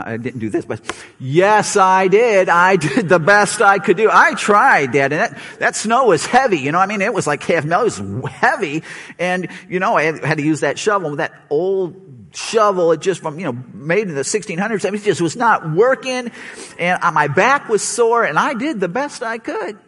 [0.00, 0.80] I didn't do this, but
[1.18, 2.48] yes, I did.
[2.48, 4.08] I did the best I could do.
[4.12, 6.58] I tried, Dad, and that, that snow was heavy.
[6.58, 7.80] You know, I mean, it was like half mil.
[7.80, 8.84] It was heavy,
[9.18, 12.00] and you know, I had, had to use that shovel, that old
[12.32, 12.92] shovel.
[12.92, 14.86] It just from you know made in the 1600s.
[14.86, 16.30] I mean, it just was not working,
[16.78, 19.78] and my back was sore, and I did the best I could.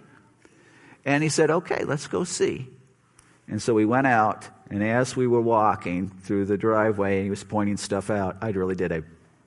[1.05, 2.68] And he said, "Okay, let's go see."
[3.46, 7.44] And so we went out, and as we were walking through the driveway, he was
[7.44, 8.38] pointing stuff out.
[8.42, 9.05] I really did a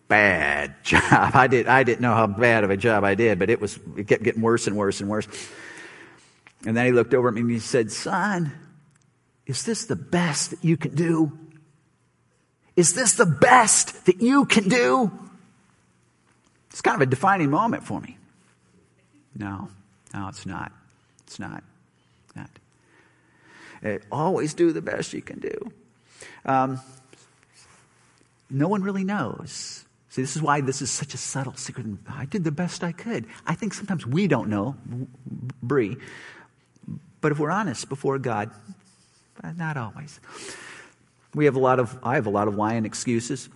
[0.07, 1.31] bad job.
[1.33, 3.79] I did, I didn't know how bad of a job I did, but it was,
[3.97, 5.27] it kept getting worse and worse and worse.
[6.65, 8.51] And then he looked over at me and he said, son,
[9.45, 11.37] is this the best that you can do?
[12.75, 15.11] Is this the best that you can do?
[16.69, 18.17] It's kind of a defining moment for me.
[19.35, 19.69] No,
[20.13, 20.71] no, it's not.
[21.27, 21.63] It's not.
[22.35, 22.49] Not.
[23.83, 25.71] Uh, always do the best you can do.
[26.45, 26.79] Um,
[28.49, 29.82] no one really knows.
[30.13, 31.87] See, this is why this is such a subtle secret.
[32.07, 33.25] I did the best I could.
[33.47, 34.75] I think sometimes we don't know,
[35.63, 35.97] Bree.
[37.19, 38.51] But if we're honest before God,
[39.57, 40.19] not always.
[41.33, 43.49] We have a lot of, I have a lot of lying excuses.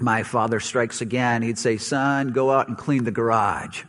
[0.00, 1.42] My father strikes again.
[1.42, 3.84] He'd say, Son, go out and clean the garage.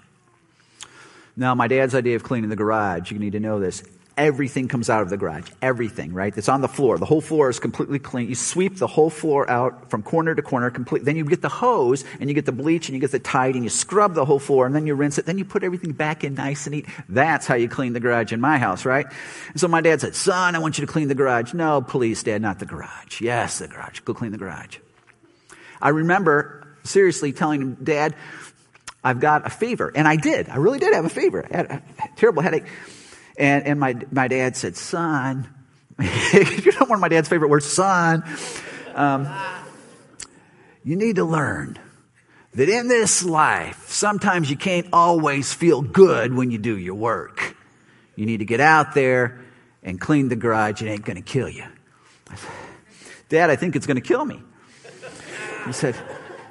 [1.35, 3.81] Now, my dad's idea of cleaning the garage, you need to know this.
[4.15, 5.49] Everything comes out of the garage.
[5.59, 6.37] Everything, right?
[6.37, 6.99] It's on the floor.
[6.99, 8.29] The whole floor is completely clean.
[8.29, 11.03] You sweep the whole floor out from corner to corner, complete.
[11.03, 13.55] Then you get the hose and you get the bleach and you get the Tide
[13.55, 15.25] and you scrub the whole floor and then you rinse it.
[15.25, 16.85] Then you put everything back in nice and neat.
[17.09, 19.07] That's how you clean the garage in my house, right?
[19.49, 21.55] And so my dad said, son, I want you to clean the garage.
[21.55, 23.19] No, please, dad, not the garage.
[23.19, 24.01] Yes, the garage.
[24.01, 24.77] Go clean the garage.
[25.81, 28.15] I remember seriously telling him, dad,
[29.03, 29.91] I've got a fever.
[29.93, 30.49] And I did.
[30.49, 31.45] I really did have a fever.
[31.51, 31.81] I had a
[32.15, 32.65] terrible headache.
[33.37, 35.47] And, and my, my dad said, son,
[35.99, 38.23] you know one of my dad's favorite words, son,
[38.95, 39.27] um,
[40.83, 41.79] you need to learn
[42.55, 47.55] that in this life, sometimes you can't always feel good when you do your work.
[48.15, 49.41] You need to get out there
[49.81, 50.81] and clean the garage.
[50.81, 51.65] It ain't going to kill you.
[52.29, 52.51] I said,
[53.29, 54.41] Dad, I think it's going to kill me.
[55.65, 55.95] He said,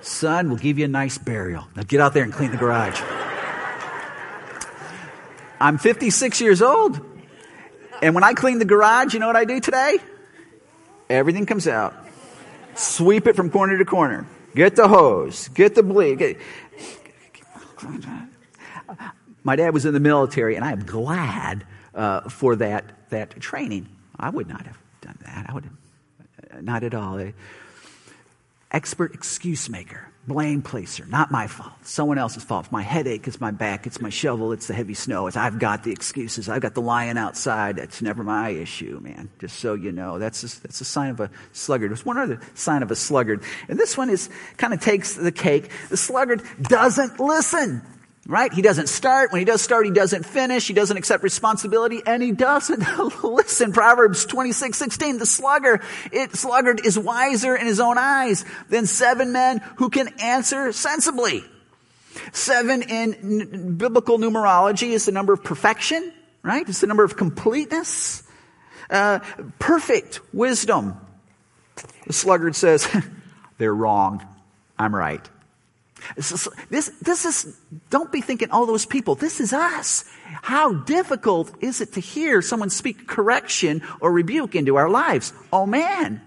[0.00, 1.68] Son, we'll give you a nice burial.
[1.76, 3.00] Now get out there and clean the garage.
[5.62, 7.00] I'm 56 years old.
[8.02, 9.98] And when I clean the garage, you know what I do today?
[11.08, 11.94] Everything comes out.
[12.74, 14.26] Sweep it from corner to corner.
[14.56, 15.46] Get the hose.
[15.48, 15.82] Get the.
[16.18, 16.38] Get...
[19.44, 23.88] My dad was in the military, and I am glad uh, for that, that training.
[24.18, 25.46] I would not have done that.
[25.48, 27.32] I would have, not at all.
[28.72, 31.04] Expert excuse maker blame placer.
[31.06, 31.72] Not my fault.
[31.82, 32.66] Someone else's fault.
[32.66, 33.26] It's my headache.
[33.26, 33.86] It's my back.
[33.86, 34.52] It's my shovel.
[34.52, 35.26] It's the heavy snow.
[35.26, 36.48] It's I've got the excuses.
[36.48, 37.76] I've got the lion outside.
[37.76, 39.30] That's never my issue, man.
[39.38, 40.18] Just so you know.
[40.18, 41.90] That's a, that's a sign of a sluggard.
[41.90, 43.42] There's one other sign of a sluggard.
[43.68, 45.70] And this one is kind of takes the cake.
[45.88, 47.82] The sluggard doesn't listen.
[48.24, 48.52] Right?
[48.52, 49.32] He doesn't start.
[49.32, 50.68] When he does start, he doesn't finish.
[50.68, 52.84] He doesn't accept responsibility and he doesn't
[53.24, 53.72] listen.
[53.72, 55.18] Proverbs 26, 16.
[55.18, 55.80] The slugger,
[56.12, 61.44] it, sluggard is wiser in his own eyes than seven men who can answer sensibly.
[62.32, 66.68] Seven in n- biblical numerology is the number of perfection, right?
[66.68, 68.22] It's the number of completeness.
[68.88, 69.18] Uh,
[69.58, 70.96] perfect wisdom.
[72.06, 72.86] The sluggard says,
[73.58, 74.24] they're wrong.
[74.78, 75.28] I'm right.
[76.16, 77.56] This, this is,
[77.90, 79.14] don't be thinking, all those people.
[79.14, 80.04] This is us.
[80.24, 85.32] How difficult is it to hear someone speak correction or rebuke into our lives?
[85.52, 86.20] Oh man.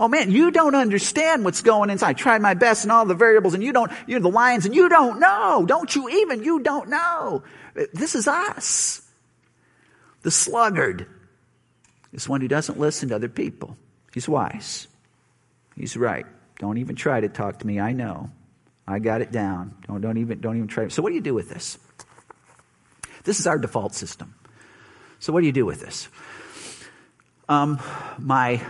[0.00, 2.08] Oh man, you don't understand what's going inside.
[2.08, 4.74] I tried my best and all the variables and you don't, you're the lions and
[4.74, 5.64] you don't know.
[5.66, 6.42] Don't you even?
[6.42, 7.44] You don't know.
[7.92, 9.02] This is us.
[10.22, 11.06] The sluggard
[12.12, 13.76] is one who doesn't listen to other people.
[14.12, 14.88] He's wise.
[15.76, 16.26] He's right.
[16.58, 17.80] Don't even try to talk to me.
[17.80, 18.30] I know.
[18.86, 19.76] I got it down.
[19.86, 20.88] Don't, don't, even, don't even try.
[20.88, 21.78] So, what do you do with this?
[23.24, 24.34] This is our default system.
[25.18, 26.08] So, what do you do with this?
[27.48, 27.80] Um,
[28.18, 28.60] my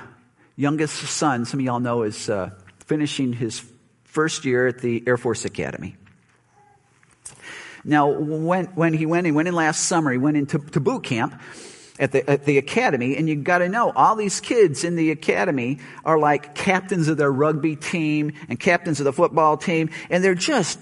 [0.56, 2.50] youngest son, some of y'all know, is uh,
[2.86, 3.64] finishing his
[4.04, 5.96] first year at the Air Force Academy.
[7.84, 11.04] Now, when, when he went, he went in last summer, he went into to boot
[11.04, 11.40] camp
[12.02, 15.12] at the, at the academy, and you've got to know all these kids in the
[15.12, 20.22] academy are like captains of their rugby team and captains of the football team, and
[20.22, 20.80] they're just,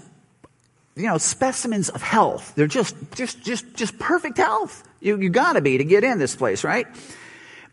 [0.96, 2.54] you know, specimens of health.
[2.54, 4.82] They're just, just, just, just perfect health.
[5.00, 6.86] You, you got to be to get in this place, right?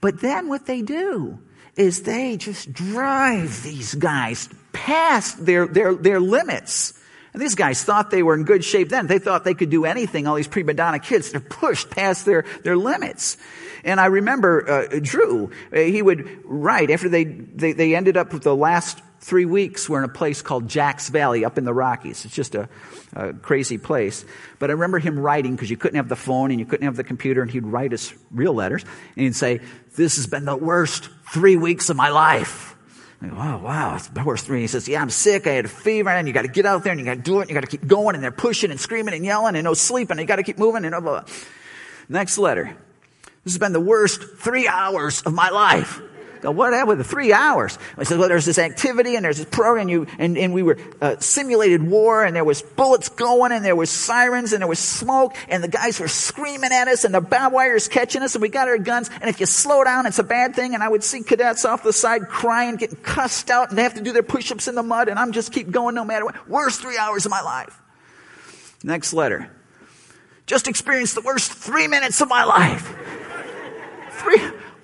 [0.01, 1.39] But then what they do
[1.77, 6.96] is they just drive these guys past their, their, their limits.
[7.37, 9.05] And these guys thought they were in good shape then.
[9.05, 10.25] They thought they could do anything.
[10.25, 13.37] All these prima donna kids, they're pushed past their, their limits.
[13.83, 18.33] And I remember uh, Drew, uh, he would write after they, they, they ended up
[18.33, 21.75] with the last three weeks were in a place called Jack's Valley up in the
[21.75, 22.25] Rockies.
[22.25, 22.69] It's just a,
[23.15, 24.25] a crazy place.
[24.57, 26.95] But I remember him writing because you couldn't have the phone and you couldn't have
[26.95, 28.81] the computer and he'd write us real letters
[29.15, 29.61] and he'd say,
[29.95, 32.75] this has been the worst three weeks of my life.
[33.21, 34.61] I oh, wow, it's horse three.
[34.61, 35.47] He says, yeah, I'm sick.
[35.47, 37.21] I had a fever and you got to get out there and you got to
[37.21, 37.43] do it.
[37.43, 39.73] And you got to keep going and they're pushing and screaming and yelling and no
[39.73, 41.33] sleep and you got to keep moving and blah, blah, blah.
[42.09, 42.77] Next letter.
[43.43, 46.01] This has been the worst three hours of my life.
[46.41, 47.77] Go, what happened the three hours?
[47.97, 50.63] I said, well, there's this activity and there's this program, and, you, and, and we
[50.63, 54.67] were uh, simulated war, and there was bullets going, and there was sirens, and there
[54.67, 58.35] was smoke, and the guys were screaming at us, and the barbed wires catching us,
[58.35, 60.83] and we got our guns, and if you slow down, it's a bad thing, and
[60.83, 64.01] I would see cadets off the side crying, getting cussed out, and they have to
[64.01, 66.49] do their push-ups in the mud, and I'm just keep going no matter what.
[66.49, 67.81] Worst three hours of my life.
[68.83, 69.51] Next letter.
[70.45, 72.95] Just experienced the worst three minutes of my life.
[74.11, 74.41] Three,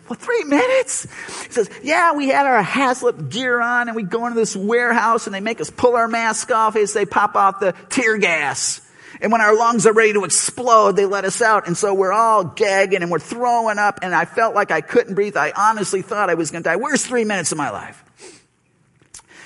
[0.09, 1.07] well, three minutes?
[1.45, 5.27] He says, yeah, we had our HAZLEP gear on and we go into this warehouse
[5.27, 8.81] and they make us pull our mask off as they pop out the tear gas.
[9.21, 11.67] And when our lungs are ready to explode, they let us out.
[11.67, 15.15] And so we're all gagging and we're throwing up and I felt like I couldn't
[15.15, 15.37] breathe.
[15.37, 16.75] I honestly thought I was going to die.
[16.75, 18.03] Where's three minutes of my life?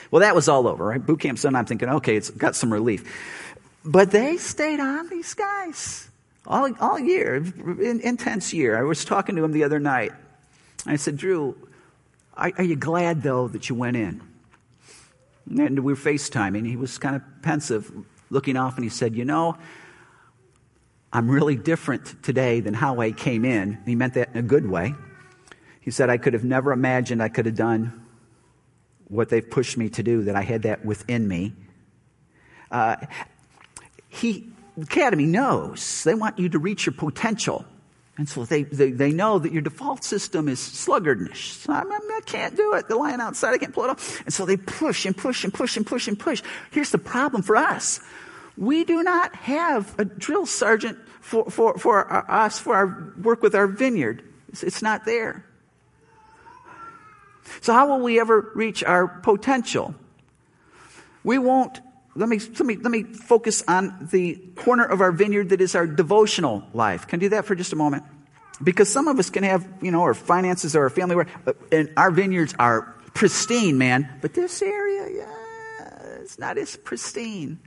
[0.09, 1.05] Well, that was all over, right?
[1.05, 1.55] Boot camp's done.
[1.55, 3.13] I'm thinking, okay, it's got some relief.
[3.85, 6.09] But they stayed on, these guys,
[6.45, 8.77] all, all year, in, intense year.
[8.77, 10.13] I was talking to him the other night.
[10.89, 11.55] I said, Drew,
[12.35, 14.21] are, are you glad, though, that you went in?
[15.49, 16.65] And we were FaceTiming.
[16.65, 17.91] He was kind of pensive,
[18.29, 19.57] looking off, and he said, You know,
[21.11, 23.81] I'm really different today than how I came in.
[23.85, 24.93] He meant that in a good way.
[25.79, 28.05] He said, I could have never imagined I could have done
[29.07, 31.53] what they've pushed me to do, that I had that within me.
[32.69, 32.97] Uh,
[34.09, 37.65] he, the academy knows they want you to reach your potential.
[38.17, 41.35] And so they, they, they know that your default system is sluggardness.
[41.35, 42.87] So I, I, can't do it.
[42.87, 44.21] The lion outside, I can't pull it off.
[44.25, 46.41] And so they push and push and push and push and push.
[46.71, 47.99] Here's the problem for us.
[48.57, 53.43] We do not have a drill sergeant for, for, for our, us for our work
[53.43, 54.23] with our vineyard.
[54.49, 55.45] It's, it's not there.
[57.61, 59.93] So how will we ever reach our potential?
[61.23, 61.79] We won't
[62.17, 65.75] let me, let me, let me focus on the corner of our vineyard that is
[65.75, 67.07] our devotional life.
[67.07, 68.03] Can I do that for just a moment?
[68.61, 71.93] Because some of us can have, you know, our finances or our family, uh, and
[71.95, 74.09] our vineyards are pristine, man.
[74.21, 77.59] But this area, yeah, it's not as pristine.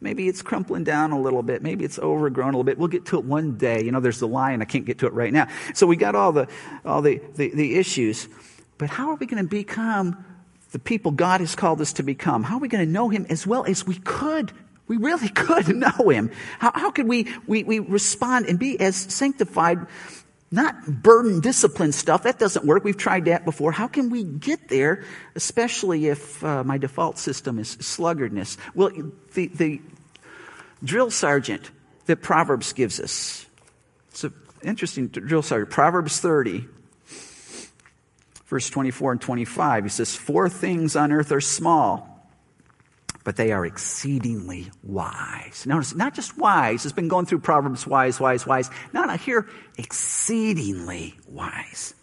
[0.00, 1.62] Maybe it's crumpling down a little bit.
[1.62, 2.78] Maybe it's overgrown a little bit.
[2.78, 3.82] We'll get to it one day.
[3.82, 4.62] You know, there's the lion.
[4.62, 5.48] I can't get to it right now.
[5.74, 6.48] So we got all the,
[6.84, 8.28] all the, the, the issues.
[8.78, 10.24] But how are we going to become
[10.72, 12.42] the people God has called us to become?
[12.42, 14.52] How are we going to know Him as well as we could?
[14.88, 16.30] We really could know Him.
[16.58, 19.86] How, how could we, we, we respond and be as sanctified,
[20.50, 22.24] not burden discipline stuff?
[22.24, 22.84] That doesn't work.
[22.84, 23.72] We've tried that before.
[23.72, 25.04] How can we get there,
[25.34, 28.56] especially if uh, my default system is sluggardness?
[28.74, 28.90] Well,
[29.34, 29.80] the, the
[30.82, 31.70] drill sergeant
[32.06, 33.46] that Proverbs gives us,
[34.10, 35.70] it's an interesting drill sergeant.
[35.70, 36.66] Proverbs 30,
[38.46, 39.84] verse 24 and 25.
[39.84, 42.28] He says, Four things on earth are small,
[43.24, 45.66] but they are exceedingly wise.
[45.66, 46.84] Notice, not just wise.
[46.84, 48.70] It's been going through Proverbs wise, wise, wise.
[48.92, 51.94] No, no, here, exceedingly wise.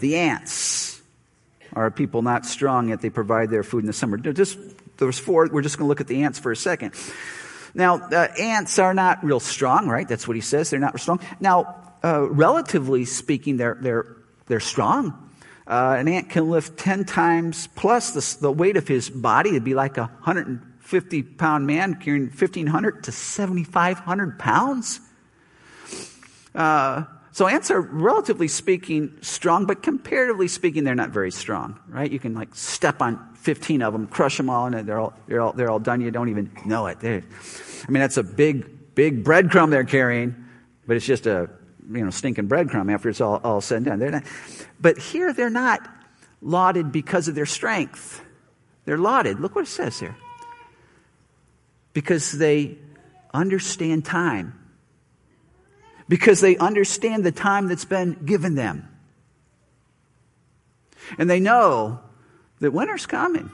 [0.00, 1.00] The ants
[1.72, 4.16] are people not strong, yet they provide their food in the summer.
[4.16, 4.58] Just,
[4.98, 5.48] there's four.
[5.50, 6.94] We're just going to look at the ants for a second.
[7.74, 10.06] Now, uh, ants are not real strong, right?
[10.06, 10.70] That's what he says.
[10.70, 11.20] They're not strong.
[11.40, 14.16] Now, uh, relatively speaking, they're, they're,
[14.46, 15.24] they're strong.
[15.66, 19.50] Uh, an ant can lift 10 times plus the, the weight of his body.
[19.50, 25.00] It'd be like a 150 pound man carrying 1,500 to 7,500 pounds.
[26.54, 32.10] Uh, so ants are relatively speaking strong, but comparatively speaking, they're not very strong, right?
[32.10, 35.40] You can like step on 15 of them, crush them all, and they're all, they're
[35.40, 36.00] all, they're all done.
[36.00, 37.00] You don't even know it.
[37.00, 37.24] They're,
[37.88, 40.36] I mean, that's a big, big breadcrumb they're carrying,
[40.86, 41.50] but it's just a,
[41.90, 43.98] you know, stinking breadcrumb after it's all, all said and done.
[43.98, 44.24] They're not,
[44.80, 45.88] but here they're not
[46.40, 48.22] lauded because of their strength.
[48.84, 49.40] They're lauded.
[49.40, 50.16] Look what it says here.
[51.92, 52.76] Because they
[53.32, 54.58] understand time.
[56.08, 58.88] Because they understand the time that's been given them.
[61.18, 62.00] And they know
[62.60, 63.50] that winter's coming.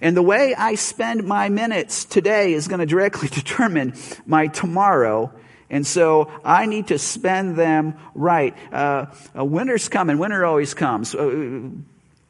[0.00, 3.94] And the way I spend my minutes today is going to directly determine
[4.26, 5.32] my tomorrow
[5.70, 8.56] and so I need to spend them right.
[8.72, 9.06] Uh,
[9.36, 10.18] uh, winter's coming.
[10.18, 11.14] Winter always comes.
[11.14, 11.70] Uh,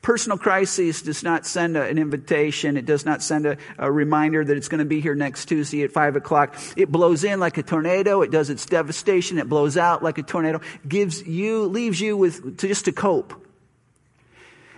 [0.03, 2.77] personal crises does not send a, an invitation.
[2.77, 5.83] It does not send a, a reminder that it's going to be here next Tuesday
[5.83, 6.57] at 5 o'clock.
[6.77, 8.23] It blows in like a tornado.
[8.23, 9.39] It does its devastation.
[9.39, 10.61] It blows out like a tornado.
[10.87, 13.35] Gives you, leaves you with, to, just to cope.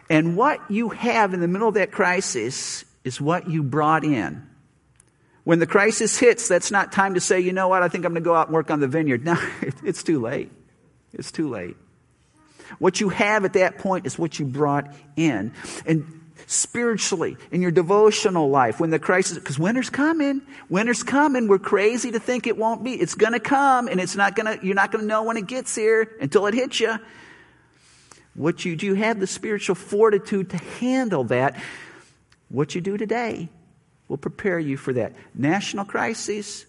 [0.09, 4.47] And what you have in the middle of that crisis is what you brought in.
[5.47, 8.13] When the crisis hits, that's not time to say, you know what, I think I'm
[8.13, 9.25] going to go out and work on the vineyard.
[9.25, 9.39] No,
[9.85, 10.51] it's too late.
[11.13, 11.77] It's too late.
[12.81, 15.53] What you have at that point is what you brought in.
[15.87, 21.47] And spiritually, in your devotional life, when the crisis, because winter's coming, winter's coming.
[21.47, 22.95] We're crazy to think it won't be.
[22.95, 25.37] It's going to come and it's not going to, you're not going to know when
[25.37, 26.97] it gets here until it hits you.
[28.35, 31.57] What you do, you have the spiritual fortitude to handle that.
[32.49, 33.49] What you do today
[34.09, 35.13] will prepare you for that.
[35.35, 36.67] National crises,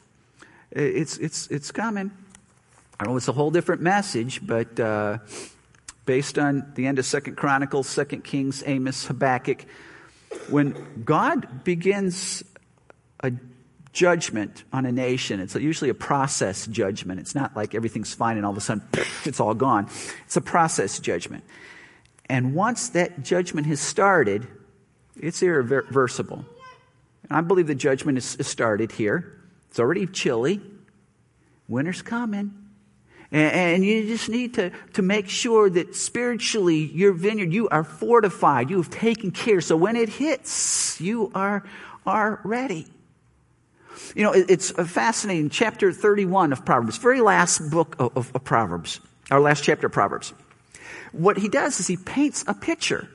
[0.71, 2.11] it's, it's, it's coming.
[2.99, 5.19] I know it's a whole different message, but uh,
[6.05, 9.65] based on the end of Second Chronicles, Second Kings, Amos, Habakkuk,
[10.49, 10.75] when
[11.05, 12.43] God begins
[13.21, 13.31] a
[13.93, 17.19] judgment on a nation, it's usually a process judgment.
[17.19, 18.83] It's not like everything's fine and all of a sudden
[19.25, 19.89] it's all gone.
[20.25, 21.43] It's a process judgment.
[22.29, 24.47] And once that judgment has started,
[25.15, 26.45] it's irreversible.
[27.29, 29.39] And I believe the judgment is started here.
[29.69, 30.61] It's already chilly.
[31.67, 32.53] Winter's coming.
[33.29, 38.69] And, you just need to, to make sure that spiritually, your vineyard, you are fortified.
[38.69, 39.59] You have taken care.
[39.59, 41.63] So when it hits, you are,
[42.05, 42.87] are ready.
[44.15, 48.43] You know, it's a fascinating chapter 31 of Proverbs, very last book of, of, of
[48.43, 50.33] Proverbs, our last chapter of Proverbs.
[51.11, 53.09] What he does is he paints a picture.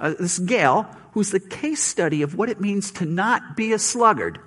[0.00, 3.78] Uh, this gal who's the case study of what it means to not be a
[3.78, 4.40] sluggard.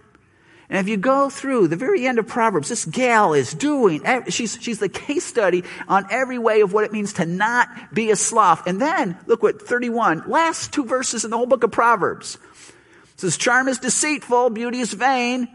[0.70, 4.58] And if you go through the very end of Proverbs, this gal is doing, she's,
[4.62, 8.18] she's the case study on every way of what it means to not be a
[8.18, 8.68] sloth.
[8.68, 12.36] And then, look what 31, last two verses in the whole book of Proverbs.
[13.14, 15.48] It says, charm is deceitful, beauty is vain,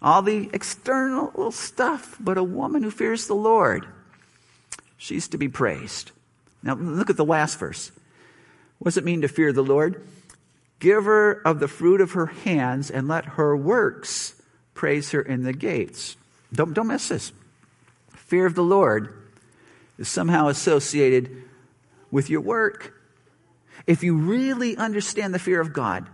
[0.00, 3.88] all the external stuff, but a woman who fears the Lord,
[4.98, 6.12] she's to be praised.
[6.62, 7.90] Now look at the last verse.
[8.78, 10.06] What does it mean to fear the Lord?
[10.84, 14.34] Give her of the fruit of her hands and let her works
[14.74, 16.18] praise her in the gates.
[16.52, 17.32] Don't, don't miss this.
[18.10, 19.14] Fear of the Lord
[19.98, 21.42] is somehow associated
[22.10, 23.00] with your work.
[23.86, 26.06] If you really understand the fear of God,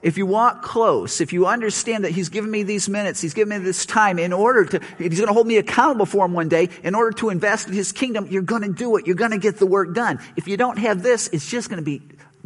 [0.00, 3.58] if you walk close, if you understand that He's given me these minutes, He's given
[3.58, 6.48] me this time in order to, He's going to hold me accountable for Him one
[6.48, 9.06] day, in order to invest in His kingdom, you're going to do it.
[9.06, 10.20] You're going to get the work done.
[10.36, 12.00] If you don't have this, it's just going to be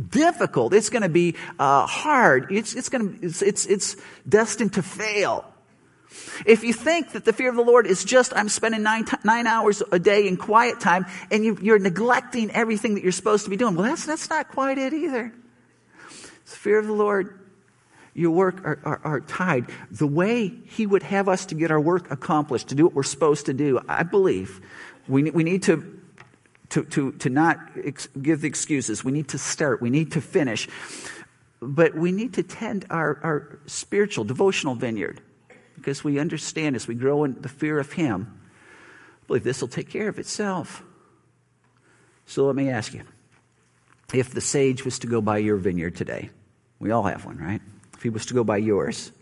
[0.08, 0.72] difficult.
[0.72, 2.50] It's going to be uh, hard.
[2.50, 3.96] It's, it's going to, it's, it's, it's
[4.28, 5.44] destined to fail.
[6.44, 9.46] If you think that the fear of the Lord is just, I'm spending nine, nine
[9.46, 13.50] hours a day in quiet time and you, are neglecting everything that you're supposed to
[13.50, 15.32] be doing, well, that's, that's not quite it either.
[16.42, 17.38] It's fear of the Lord.
[18.12, 19.66] Your work are, are, are tied.
[19.92, 23.02] The way He would have us to get our work accomplished, to do what we're
[23.04, 24.60] supposed to do, I believe
[25.06, 25.99] we, we need to
[26.70, 29.04] to, to, to not ex- give excuses.
[29.04, 29.82] We need to start.
[29.82, 30.68] We need to finish.
[31.60, 35.20] But we need to tend our, our spiritual, devotional vineyard
[35.76, 38.40] because we understand as we grow in the fear of Him,
[39.22, 40.82] I believe this will take care of itself.
[42.26, 43.02] So let me ask you
[44.12, 46.30] if the sage was to go by your vineyard today,
[46.78, 47.60] we all have one, right?
[47.94, 49.12] If he was to go by yours,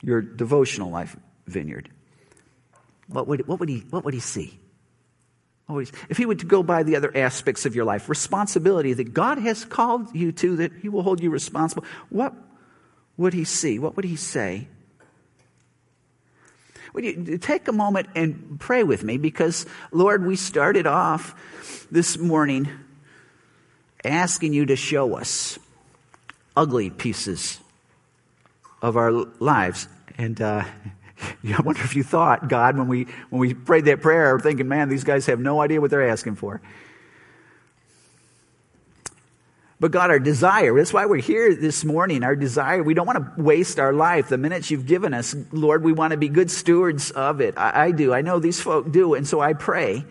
[0.00, 1.90] your devotional life vineyard,
[3.08, 4.58] what would, what would, he, what would he see?
[5.68, 9.38] If he would to go by the other aspects of your life, responsibility that God
[9.38, 12.34] has called you to, that he will hold you responsible, what
[13.16, 13.78] would he see?
[13.78, 14.68] What would he say?
[16.92, 19.16] Would you take a moment and pray with me?
[19.16, 22.68] Because, Lord, we started off this morning
[24.04, 25.58] asking you to show us
[26.54, 27.58] ugly pieces
[28.82, 29.88] of our lives.
[30.18, 30.64] And uh,
[31.58, 34.88] I wonder if you thought, God, when we, when we prayed that prayer, thinking, man,
[34.88, 36.60] these guys have no idea what they're asking for.
[39.82, 42.22] But God, our desire, that's why we're here this morning.
[42.22, 44.28] Our desire, we don't want to waste our life.
[44.28, 47.58] The minutes you've given us, Lord, we want to be good stewards of it.
[47.58, 48.14] I, I do.
[48.14, 49.14] I know these folk do.
[49.14, 50.04] And so I pray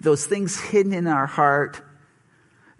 [0.00, 1.82] those things hidden in our heart,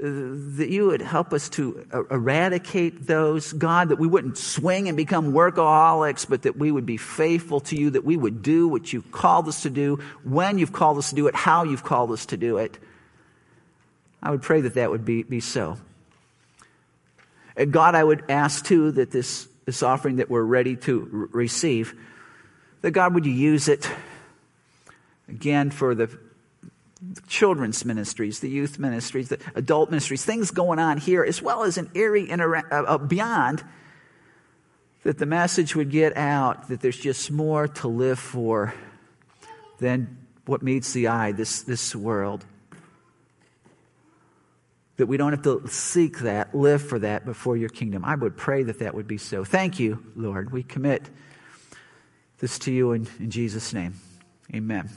[0.00, 4.96] that you would help us to er, eradicate those, God, that we wouldn't swing and
[4.96, 8.92] become workaholics, but that we would be faithful to you, that we would do what
[8.92, 12.12] you've called us to do, when you've called us to do it, how you've called
[12.12, 12.78] us to do it.
[14.22, 15.76] I would pray that that would be, be so.
[17.54, 21.38] And God, I would ask too that this, this offering that we're ready to r-
[21.38, 21.94] receive,
[22.80, 23.90] that God, would you use it
[25.28, 26.18] again for the
[27.26, 31.78] children's ministries, the youth ministries, the adult ministries, things going on here, as well as
[31.78, 33.64] an area intera- uh, uh, beyond,
[35.02, 38.74] that the message would get out that there's just more to live for
[39.78, 42.44] than what meets the eye, this, this world
[45.00, 48.04] that we don't have to seek that, live for that before your kingdom.
[48.04, 49.44] I would pray that that would be so.
[49.44, 50.52] Thank you, Lord.
[50.52, 51.08] We commit
[52.38, 53.94] this to you in, in Jesus' name.
[54.54, 54.90] Amen.